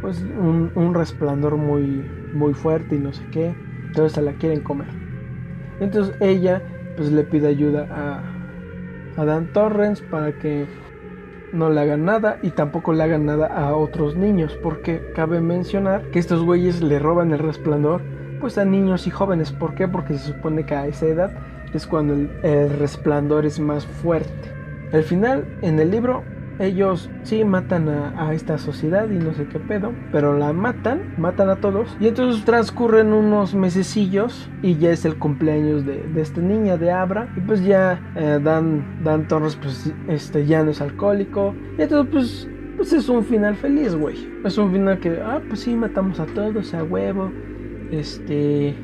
pues 0.00 0.22
un, 0.22 0.94
resplandor 0.94 1.56
muy 1.56 2.04
muy 2.34 2.52
fuerte 2.52 2.96
y 2.96 2.98
no 2.98 3.12
sé 3.12 3.24
qué, 3.30 3.54
entonces 3.86 4.12
se 4.12 4.22
la 4.22 4.32
quieren 4.32 4.60
comer. 4.60 4.88
Entonces 5.80 6.14
ella 6.20 6.62
pues 6.96 7.10
le 7.10 7.24
pide 7.24 7.48
ayuda 7.48 7.88
a, 7.90 9.20
a 9.20 9.24
Dan 9.24 9.52
Torrens 9.52 10.02
para 10.02 10.32
que 10.32 10.66
no 11.54 11.70
le 11.70 11.80
hagan 11.80 12.04
nada 12.04 12.38
y 12.42 12.50
tampoco 12.50 12.92
le 12.92 13.04
hagan 13.04 13.24
nada 13.24 13.46
a 13.46 13.74
otros 13.74 14.16
niños, 14.16 14.58
porque 14.62 15.12
cabe 15.14 15.40
mencionar 15.40 16.10
que 16.10 16.18
estos 16.18 16.42
güeyes 16.42 16.82
le 16.82 16.98
roban 16.98 17.32
el 17.32 17.38
resplandor 17.38 18.02
pues 18.40 18.58
a 18.58 18.64
niños 18.64 19.06
y 19.06 19.10
jóvenes. 19.10 19.52
¿Por 19.52 19.74
qué? 19.74 19.88
Porque 19.88 20.18
se 20.18 20.32
supone 20.32 20.66
que 20.66 20.74
a 20.74 20.86
esa 20.86 21.06
edad 21.06 21.30
es 21.72 21.86
cuando 21.86 22.14
el, 22.14 22.70
resplandor 22.78 23.46
es 23.46 23.58
más 23.58 23.86
fuerte. 23.86 24.52
Al 24.92 25.02
final, 25.02 25.58
en 25.62 25.80
el 25.80 25.90
libro, 25.90 26.22
ellos 26.58 27.10
sí 27.22 27.44
matan 27.44 27.88
a, 27.88 28.32
esta 28.32 28.58
sociedad 28.58 29.08
y 29.10 29.16
no 29.16 29.34
sé 29.34 29.46
qué 29.46 29.58
pedo, 29.58 29.92
pero 30.12 30.36
la 30.38 30.52
matan, 30.52 31.14
matan 31.18 31.50
a 31.50 31.56
todos. 31.56 31.96
Y 32.00 32.08
entonces 32.08 32.44
transcurren 32.44 33.12
unos 33.12 33.54
mesecillos 33.54 34.48
y 34.62 34.76
ya 34.76 34.90
es 34.90 35.04
el 35.04 35.18
cumpleaños 35.18 35.84
de, 35.84 36.04
esta 36.16 36.40
niña, 36.40 36.76
de 36.76 36.90
Abra. 36.90 37.32
Y 37.36 37.40
pues 37.40 37.64
ya 37.64 38.00
eh, 38.16 38.40
Dan, 38.42 39.02
Dan 39.02 39.26
Torres, 39.28 39.56
pues 39.56 39.92
este, 40.08 40.46
ya 40.46 40.62
no 40.62 40.70
es 40.70 40.80
alcohólico. 40.80 41.54
Y 41.78 41.82
entonces, 41.82 42.12
pues, 42.12 42.48
pues 42.76 42.92
es 42.92 43.08
un 43.08 43.24
final 43.24 43.56
feliz, 43.56 43.94
güey. 43.94 44.28
Es 44.44 44.58
un 44.58 44.72
final 44.72 44.98
que, 45.00 45.20
ah, 45.20 45.40
pues 45.46 45.60
sí, 45.60 45.74
matamos 45.74 46.20
a 46.20 46.26
todos, 46.26 46.74
a 46.74 46.82
huevo. 46.84 47.30
Este, 47.90 48.74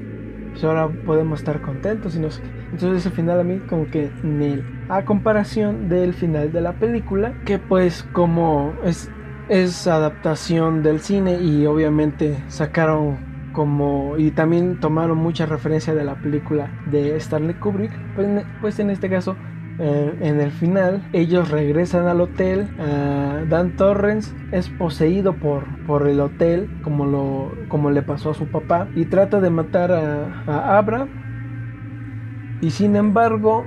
pues 0.50 0.64
ahora 0.64 0.88
podemos 0.88 1.40
estar 1.40 1.60
contentos 1.60 2.16
y 2.16 2.20
no 2.20 2.30
sé 2.30 2.42
qué. 2.42 2.48
Entonces 2.72 2.98
ese 2.98 3.10
final 3.10 3.40
a 3.40 3.44
mí 3.44 3.58
como 3.68 3.86
que 3.90 4.10
nel. 4.22 4.64
A 4.88 5.04
comparación 5.04 5.88
del 5.88 6.14
final 6.14 6.52
de 6.52 6.60
la 6.60 6.72
película, 6.74 7.34
que 7.44 7.58
pues 7.58 8.04
como 8.12 8.72
es, 8.84 9.10
es 9.48 9.86
adaptación 9.86 10.82
del 10.82 11.00
cine 11.00 11.40
y 11.40 11.66
obviamente 11.66 12.42
sacaron 12.48 13.30
como 13.52 14.16
y 14.16 14.30
también 14.30 14.78
tomaron 14.78 15.18
mucha 15.18 15.46
referencia 15.46 15.94
de 15.94 16.04
la 16.04 16.14
película 16.14 16.70
de 16.90 17.16
Stanley 17.16 17.54
Kubrick, 17.54 17.92
pues, 18.14 18.28
pues 18.60 18.78
en 18.78 18.90
este 18.90 19.10
caso 19.10 19.36
eh, 19.80 20.14
en 20.20 20.40
el 20.40 20.50
final 20.50 21.08
ellos 21.12 21.50
regresan 21.50 22.06
al 22.06 22.20
hotel 22.20 22.68
Dan 23.48 23.76
Torrens 23.76 24.34
es 24.52 24.68
poseído 24.68 25.34
por, 25.34 25.64
por 25.86 26.06
el 26.06 26.20
hotel 26.20 26.70
como, 26.82 27.06
lo, 27.06 27.52
como 27.68 27.90
le 27.90 28.02
pasó 28.02 28.30
a 28.30 28.34
su 28.34 28.46
papá 28.46 28.88
y 28.94 29.06
trata 29.06 29.40
de 29.40 29.50
matar 29.50 29.90
a, 29.92 30.44
a 30.46 30.78
Abra 30.78 31.08
y 32.60 32.70
sin 32.70 32.94
embargo, 32.94 33.66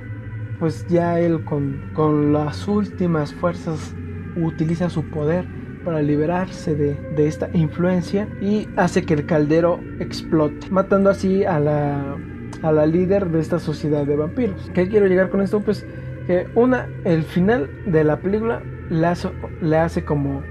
pues 0.60 0.86
ya 0.86 1.18
él 1.18 1.44
con, 1.44 1.90
con 1.94 2.32
las 2.32 2.68
últimas 2.68 3.34
fuerzas 3.34 3.94
utiliza 4.36 4.88
su 4.88 5.04
poder 5.10 5.44
para 5.84 6.00
liberarse 6.00 6.74
de, 6.74 6.94
de, 7.16 7.26
esta 7.26 7.50
influencia 7.52 8.28
y 8.40 8.68
hace 8.76 9.04
que 9.04 9.14
el 9.14 9.26
caldero 9.26 9.80
explote, 9.98 10.70
matando 10.70 11.10
así 11.10 11.44
a 11.44 11.58
la, 11.58 12.16
a 12.62 12.72
la 12.72 12.86
líder 12.86 13.30
de 13.30 13.40
esta 13.40 13.58
sociedad 13.58 14.06
de 14.06 14.16
vampiros. 14.16 14.70
¿Qué 14.72 14.88
quiero 14.88 15.06
llegar 15.06 15.28
con 15.28 15.42
esto? 15.42 15.60
Pues 15.60 15.84
que 16.26 16.48
una, 16.54 16.88
el 17.04 17.22
final 17.22 17.70
de 17.86 18.04
la 18.04 18.18
película 18.18 18.62
le 18.90 19.76
hace, 19.76 20.04
como, 20.04 20.42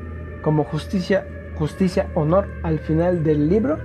como 0.42 0.64
justicia, 0.64 1.28
justicia, 1.56 2.10
honor 2.16 2.48
al 2.64 2.80
final 2.80 3.24
del 3.24 3.50
libro 3.50 3.80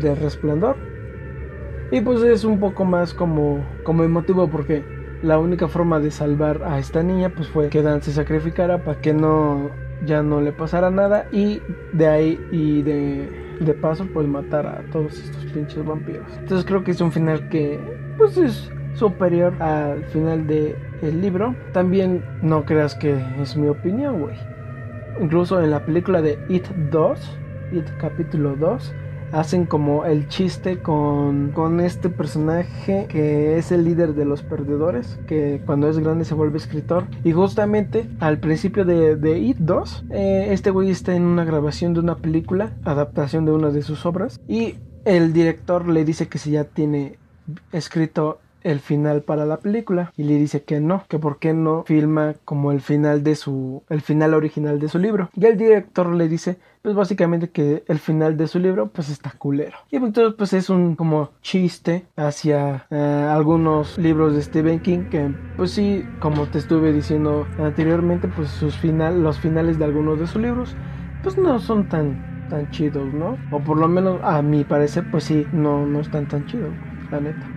del 0.00 0.16
resplandor 0.16 0.76
y 1.90 2.00
pues 2.00 2.22
es 2.22 2.44
un 2.44 2.58
poco 2.58 2.84
más 2.84 3.14
como, 3.14 3.64
como 3.84 4.04
emotivo 4.04 4.48
porque 4.48 4.84
la 5.22 5.38
única 5.38 5.68
forma 5.68 6.00
de 6.00 6.10
salvar 6.10 6.62
a 6.64 6.78
esta 6.78 7.02
niña 7.02 7.30
pues 7.30 7.48
fue 7.48 7.68
que 7.68 7.82
Dan 7.82 8.02
se 8.02 8.12
sacrificara 8.12 8.84
para 8.84 9.00
que 9.00 9.14
no 9.14 9.70
ya 10.04 10.22
no 10.22 10.40
le 10.40 10.52
pasara 10.52 10.90
nada 10.90 11.26
y 11.32 11.62
de 11.92 12.06
ahí 12.06 12.40
y 12.50 12.82
de, 12.82 13.56
de 13.60 13.74
paso 13.74 14.06
pues 14.12 14.26
matar 14.26 14.66
a 14.66 14.82
todos 14.92 15.18
estos 15.18 15.44
pinches 15.46 15.84
vampiros. 15.84 16.26
Entonces 16.38 16.66
creo 16.66 16.84
que 16.84 16.90
es 16.90 17.00
un 17.00 17.12
final 17.12 17.48
que 17.48 17.80
pues 18.18 18.36
es 18.36 18.70
superior 18.94 19.54
al 19.60 20.04
final 20.06 20.46
del 20.46 20.76
el 21.02 21.20
libro. 21.20 21.54
También 21.72 22.24
no 22.42 22.64
creas 22.64 22.94
que 22.94 23.22
es 23.40 23.56
mi 23.56 23.68
opinión, 23.68 24.20
güey. 24.20 24.36
Incluso 25.20 25.62
en 25.62 25.70
la 25.70 25.84
película 25.84 26.20
de 26.22 26.38
It 26.48 26.66
2, 26.90 27.38
It 27.72 27.86
capítulo 27.98 28.56
2, 28.56 28.94
hacen 29.32 29.66
como 29.66 30.04
el 30.04 30.28
chiste 30.28 30.78
con, 30.78 31.50
con, 31.52 31.80
este 31.80 32.08
personaje 32.08 33.06
que 33.08 33.58
es 33.58 33.72
el 33.72 33.84
líder 33.84 34.14
de 34.14 34.24
los 34.24 34.42
perdedores, 34.42 35.18
que 35.26 35.60
cuando 35.66 35.88
es 35.88 35.98
grande 35.98 36.24
se 36.24 36.34
vuelve 36.34 36.58
escritor. 36.58 37.04
Y 37.24 37.32
justamente 37.32 38.08
al 38.20 38.38
principio 38.38 38.84
de, 38.84 39.16
de 39.16 39.38
It 39.38 39.58
2, 39.58 40.04
eh, 40.10 40.46
este 40.50 40.70
güey 40.70 40.90
está 40.90 41.14
en 41.14 41.22
una 41.22 41.44
grabación 41.44 41.94
de 41.94 42.00
una 42.00 42.16
película, 42.16 42.72
adaptación 42.84 43.44
de 43.44 43.52
una 43.52 43.70
de 43.70 43.82
sus 43.82 44.06
obras, 44.06 44.40
y 44.48 44.76
el 45.04 45.32
director 45.32 45.88
le 45.88 46.04
dice 46.04 46.28
que 46.28 46.38
si 46.38 46.52
ya 46.52 46.64
tiene 46.64 47.18
escrito 47.72 48.40
el 48.62 48.80
final 48.80 49.22
para 49.22 49.46
la 49.46 49.58
película 49.58 50.12
y 50.16 50.24
le 50.24 50.34
dice 50.34 50.64
que 50.64 50.80
no, 50.80 51.04
que 51.08 51.18
por 51.18 51.38
qué 51.38 51.54
no 51.54 51.84
filma 51.84 52.34
como 52.44 52.72
el 52.72 52.80
final 52.80 53.22
de 53.22 53.36
su 53.36 53.82
el 53.88 54.00
final 54.00 54.34
original 54.34 54.78
de 54.78 54.88
su 54.88 54.98
libro. 54.98 55.30
Y 55.34 55.46
el 55.46 55.56
director 55.56 56.12
le 56.12 56.28
dice 56.28 56.58
pues 56.82 56.94
básicamente 56.94 57.50
que 57.50 57.82
el 57.88 57.98
final 57.98 58.36
de 58.36 58.46
su 58.46 58.58
libro 58.58 58.88
pues 58.88 59.08
está 59.08 59.32
culero. 59.32 59.76
Y 59.90 59.96
entonces 59.96 60.34
pues 60.36 60.52
es 60.52 60.70
un 60.70 60.94
como 60.94 61.30
chiste 61.42 62.06
hacia 62.16 62.86
eh, 62.90 63.28
algunos 63.28 63.98
libros 63.98 64.34
de 64.34 64.42
Stephen 64.42 64.80
King 64.80 65.04
que 65.10 65.34
pues 65.56 65.72
sí, 65.72 66.04
como 66.20 66.46
te 66.46 66.58
estuve 66.58 66.92
diciendo 66.92 67.46
anteriormente, 67.58 68.28
pues 68.28 68.50
sus 68.50 68.76
final, 68.76 69.22
los 69.22 69.38
finales 69.38 69.78
de 69.78 69.84
algunos 69.84 70.20
de 70.20 70.26
sus 70.26 70.40
libros 70.40 70.76
pues 71.22 71.36
no 71.36 71.58
son 71.58 71.88
tan 71.88 72.48
tan 72.48 72.70
chidos, 72.70 73.12
¿no? 73.12 73.36
O 73.50 73.58
por 73.58 73.78
lo 73.78 73.88
menos 73.88 74.20
a 74.22 74.40
mi 74.42 74.64
parecer 74.64 75.04
pues 75.10 75.24
sí, 75.24 75.46
no 75.52 75.86
no 75.86 76.00
están 76.00 76.28
tan 76.28 76.46
chidos, 76.46 76.72
la 77.10 77.20
neta. 77.20 77.55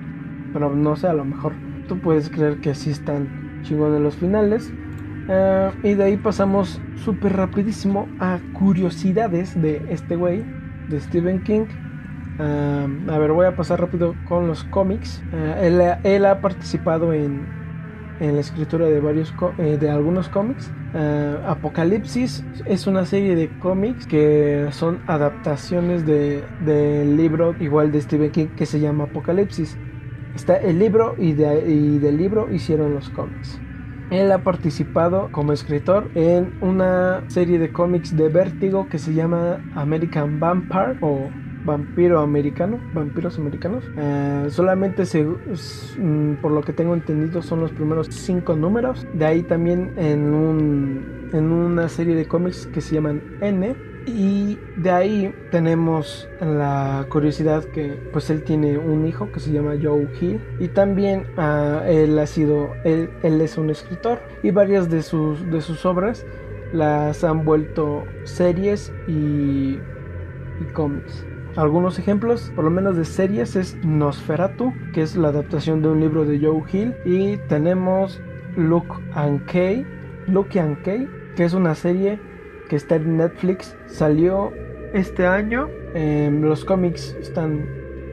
Pero 0.54 0.76
no 0.76 0.96
sé, 0.96 1.08
a 1.08 1.14
lo 1.14 1.26
mejor 1.26 1.54
tú 1.88 2.00
puedes 2.00 2.30
creer 2.30 2.60
que 2.62 2.74
sí 2.76 2.92
están 2.92 3.62
chingones 3.64 4.02
los 4.02 4.16
finales. 4.16 4.72
Eh, 5.30 5.72
y 5.84 5.94
de 5.94 6.04
ahí 6.04 6.18
pasamos 6.18 6.82
súper 6.96 7.36
rapidísimo 7.36 8.08
a 8.20 8.40
curiosidades 8.54 9.60
de 9.62 9.86
este 9.90 10.16
güey, 10.16 10.44
de 10.90 11.00
Stephen 11.00 11.44
King. 11.44 11.66
Eh, 12.40 12.88
a 13.10 13.18
ver, 13.20 13.32
voy 13.32 13.46
a 13.46 13.56
pasar 13.56 13.80
rápido 13.80 14.16
con 14.28 14.48
los 14.48 14.64
cómics. 14.64 15.22
Eh, 15.32 16.00
él, 16.04 16.26
ha 16.26 16.42
participado 16.42 17.14
en, 17.14 17.46
en, 18.20 18.36
la 18.36 18.42
escritura 18.42 18.88
de 18.88 19.00
varios 19.00 19.34
de 19.58 19.90
algunos 19.90 20.30
cómics. 20.30 20.72
Apocalipsis 21.46 22.44
es 22.66 22.88
una 22.88 23.06
serie 23.06 23.36
de 23.36 23.50
cómics 23.60 24.08
que 24.08 24.68
son 24.72 25.00
adaptaciones 25.06 26.04
del 26.08 26.44
de 26.66 27.06
libro 27.06 27.54
igual 27.60 27.92
de 27.92 28.02
Stephen 28.02 28.32
King 28.32 28.48
que 28.58 28.66
se 28.66 28.80
llama 28.80 29.04
Apocalipsis. 29.04 29.78
Está 30.36 30.58
el 30.58 30.80
libro 30.80 31.16
y, 31.18 31.34
de, 31.34 31.70
y 31.70 32.00
del 32.00 32.18
libro 32.18 32.52
hicieron 32.54 32.94
los 32.94 33.10
cómics. 33.10 33.60
Él 34.10 34.32
ha 34.32 34.44
participado 34.44 35.30
como 35.32 35.54
escritor 35.54 36.10
en 36.16 36.54
una 36.62 37.24
serie 37.28 37.60
de 37.60 37.72
cómics 37.72 38.16
de 38.16 38.30
Vértigo 38.30 38.88
que 38.90 38.98
se 38.98 39.14
llama 39.14 39.64
American 39.76 40.40
Vampire 40.40 40.98
o 41.02 41.30
Vampiro 41.64 42.22
Americano, 42.22 42.80
Vampiros 42.94 43.38
Americanos. 43.38 43.84
Eh, 43.98 44.48
solamente 44.50 45.06
se, 45.06 45.24
mm, 45.24 46.36
por 46.42 46.52
lo 46.52 46.62
que 46.62 46.74
tengo 46.74 46.94
entendido 46.94 47.42
son 47.42 47.60
los 47.60 47.72
primeros 47.72 48.08
cinco 48.10 48.56
números. 48.56 49.06
De 49.14 49.26
ahí 49.26 49.44
también 49.44 49.94
en, 49.98 50.34
un, 50.34 51.30
en 51.34 51.52
una 51.52 51.90
serie 51.90 52.16
de 52.16 52.26
cómics 52.28 52.68
que 52.68 52.82
se 52.82 52.96
llaman 52.96 53.22
N 53.42 53.76
y 54.16 54.60
de 54.78 54.90
ahí 54.90 55.36
tenemos 55.52 56.28
la 56.42 57.06
curiosidad 57.10 57.64
que 57.66 57.98
pues 58.12 58.30
él 58.30 58.44
tiene 58.44 58.78
un 58.78 59.08
hijo 59.08 59.32
que 59.32 59.40
se 59.40 59.52
llama 59.52 59.76
Joe 59.82 60.08
Hill. 60.20 60.42
Y 60.60 60.68
también 60.70 61.26
uh, 61.38 61.84
él 61.86 62.18
ha 62.20 62.26
sido, 62.26 62.74
él, 62.84 63.10
él, 63.24 63.42
es 63.42 63.58
un 63.58 63.70
escritor. 63.70 64.20
Y 64.44 64.52
varias 64.52 64.90
de 64.90 65.02
sus, 65.02 65.50
de 65.50 65.62
sus 65.62 65.86
obras 65.86 66.26
las 66.74 67.24
han 67.24 67.46
vuelto 67.46 68.04
series 68.24 68.92
y, 69.08 69.80
y 70.62 70.74
cómics. 70.74 71.26
Algunos 71.56 71.98
ejemplos, 71.98 72.52
por 72.56 72.64
lo 72.64 72.70
menos 72.70 72.96
de 72.96 73.06
series, 73.06 73.56
es 73.56 73.76
Nosferatu, 73.84 74.74
que 74.94 75.02
es 75.02 75.16
la 75.16 75.30
adaptación 75.30 75.82
de 75.82 75.90
un 75.90 76.00
libro 76.00 76.24
de 76.24 76.40
Joe 76.40 76.64
Hill, 76.72 76.96
y 77.06 77.38
tenemos 77.48 78.22
Luke 78.56 78.94
and 79.14 79.44
Kay, 79.46 79.86
Luke 80.28 80.60
and 80.60 80.82
Kay, 80.84 81.10
que 81.36 81.44
es 81.46 81.54
una 81.54 81.74
serie 81.74 82.20
que 82.70 82.78
está 82.78 82.96
en 82.96 83.18
Netflix. 83.18 83.76
Salió 83.88 84.54
este 84.94 85.28
año. 85.28 85.68
Em, 85.94 86.42
los 86.42 86.64
cómics 86.64 87.18
están 87.20 87.66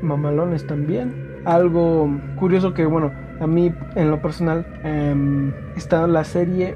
mamalones 0.02 0.66
también. 0.66 1.40
Algo 1.44 2.10
curioso 2.36 2.74
que, 2.74 2.84
bueno, 2.86 3.12
a 3.38 3.46
mí 3.46 3.72
en 3.94 4.10
lo 4.10 4.20
personal 4.20 4.66
eh, 4.82 5.52
está 5.76 6.06
la 6.08 6.24
serie 6.24 6.74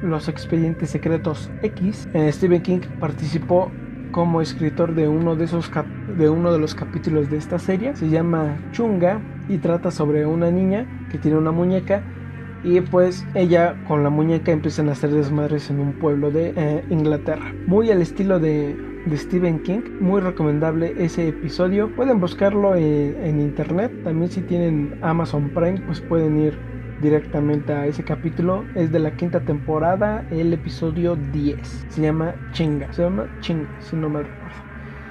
Los 0.00 0.28
Expedientes 0.28 0.90
Secretos 0.90 1.50
X. 1.62 2.08
Eh, 2.14 2.32
Stephen 2.32 2.62
King 2.62 2.80
participó 3.00 3.70
como 4.12 4.40
escritor 4.40 4.94
de 4.94 5.06
uno 5.06 5.36
de 5.36 5.44
esos 5.44 5.70
de 6.16 6.28
uno 6.30 6.50
de 6.52 6.58
los 6.58 6.74
capítulos 6.74 7.28
de 7.30 7.36
esta 7.36 7.58
serie. 7.58 7.94
Se 7.96 8.08
llama 8.08 8.56
Chunga 8.72 9.20
y 9.48 9.58
trata 9.58 9.90
sobre 9.90 10.24
una 10.24 10.50
niña 10.50 10.86
que 11.10 11.18
tiene 11.18 11.36
una 11.36 11.50
muñeca 11.50 12.02
y 12.64 12.80
pues 12.80 13.26
ella 13.34 13.76
con 13.86 14.02
la 14.02 14.10
muñeca 14.10 14.52
empiezan 14.52 14.88
a 14.88 14.92
hacer 14.92 15.10
desmadres 15.10 15.70
en 15.70 15.80
un 15.80 15.92
pueblo 15.92 16.30
de 16.30 16.52
eh, 16.56 16.84
Inglaterra. 16.90 17.52
Muy 17.66 17.90
al 17.90 18.02
estilo 18.02 18.38
de, 18.38 18.76
Stephen 19.14 19.60
King, 19.62 19.80
muy 20.00 20.20
recomendable 20.20 20.94
ese 20.98 21.28
episodio. 21.28 21.94
Pueden 21.96 22.20
buscarlo 22.20 22.74
en, 22.74 23.40
internet, 23.40 23.90
también 24.04 24.30
si 24.30 24.42
tienen 24.42 24.98
Amazon 25.00 25.48
Prime 25.50 25.80
pues 25.86 26.00
pueden 26.02 26.38
ir 26.38 26.58
directamente 27.00 27.72
a 27.72 27.86
ese 27.86 28.04
capítulo. 28.04 28.64
Es 28.74 28.92
de 28.92 28.98
la 28.98 29.12
quinta 29.12 29.40
temporada, 29.40 30.26
el 30.30 30.52
episodio 30.52 31.16
10. 31.16 31.86
Se 31.88 32.02
llama 32.02 32.34
Chinga, 32.52 32.92
se 32.92 33.02
llama 33.02 33.28
Chinga, 33.40 33.68
si 33.80 33.96
no 33.96 34.10
me 34.10 34.24
recuerdo. 34.24 34.58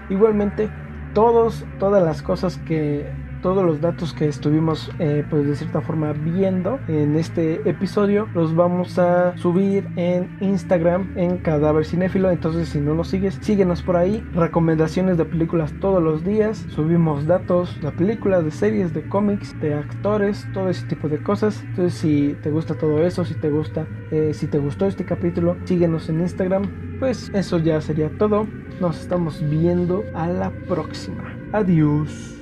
Igualmente, 0.10 0.70
todos, 1.14 1.66
todas 1.80 2.04
las 2.04 2.22
cosas 2.22 2.58
que 2.60 3.10
todos 3.48 3.64
los 3.64 3.80
datos 3.80 4.14
que 4.14 4.28
estuvimos 4.28 4.92
eh, 5.00 5.24
pues 5.30 5.48
de 5.48 5.56
cierta 5.56 5.80
forma 5.80 6.12
viendo 6.12 6.82
en 6.90 7.16
este 7.16 7.62
episodio 7.70 8.28
los 8.34 8.54
vamos 8.54 9.00
a 9.00 9.38
subir 9.38 9.88
en 9.96 10.36
Instagram 10.42 11.14
en 11.16 11.38
Cadáver 11.38 11.86
Cinéfilo. 11.86 12.30
Entonces 12.30 12.68
si 12.68 12.82
no 12.82 12.94
nos 12.94 13.08
sigues 13.08 13.40
síguenos 13.40 13.82
por 13.84 13.96
ahí. 13.96 14.22
Recomendaciones 14.34 15.18
de 15.18 15.24
películas 15.24 15.72
todos 15.80 16.04
los 16.04 16.26
días. 16.26 16.66
Subimos 16.68 17.26
datos 17.26 17.80
de 17.80 17.90
películas 17.94 18.44
de 18.44 18.52
series 18.52 18.94
de 18.94 19.08
cómics 19.08 19.58
de 19.62 19.76
actores 19.76 20.46
todo 20.54 20.68
ese 20.68 20.86
tipo 20.88 21.08
de 21.08 21.24
cosas. 21.24 21.64
Entonces 21.70 21.94
si 21.94 22.36
te 22.44 22.52
gusta 22.52 22.74
todo 22.74 23.02
eso 23.02 23.24
si 23.24 23.36
te 23.36 23.50
gusta 23.50 23.88
eh, 24.12 24.34
si 24.34 24.48
te 24.48 24.58
gustó 24.58 24.88
este 24.88 25.06
capítulo 25.06 25.56
síguenos 25.64 26.10
en 26.10 26.20
Instagram. 26.20 27.00
Pues 27.00 27.32
eso 27.34 27.60
ya 27.60 27.80
sería 27.80 28.10
todo. 28.18 28.46
Nos 28.82 29.00
estamos 29.00 29.42
viendo 29.50 30.04
a 30.14 30.28
la 30.28 30.50
próxima. 30.68 31.34
Adiós 31.54 32.37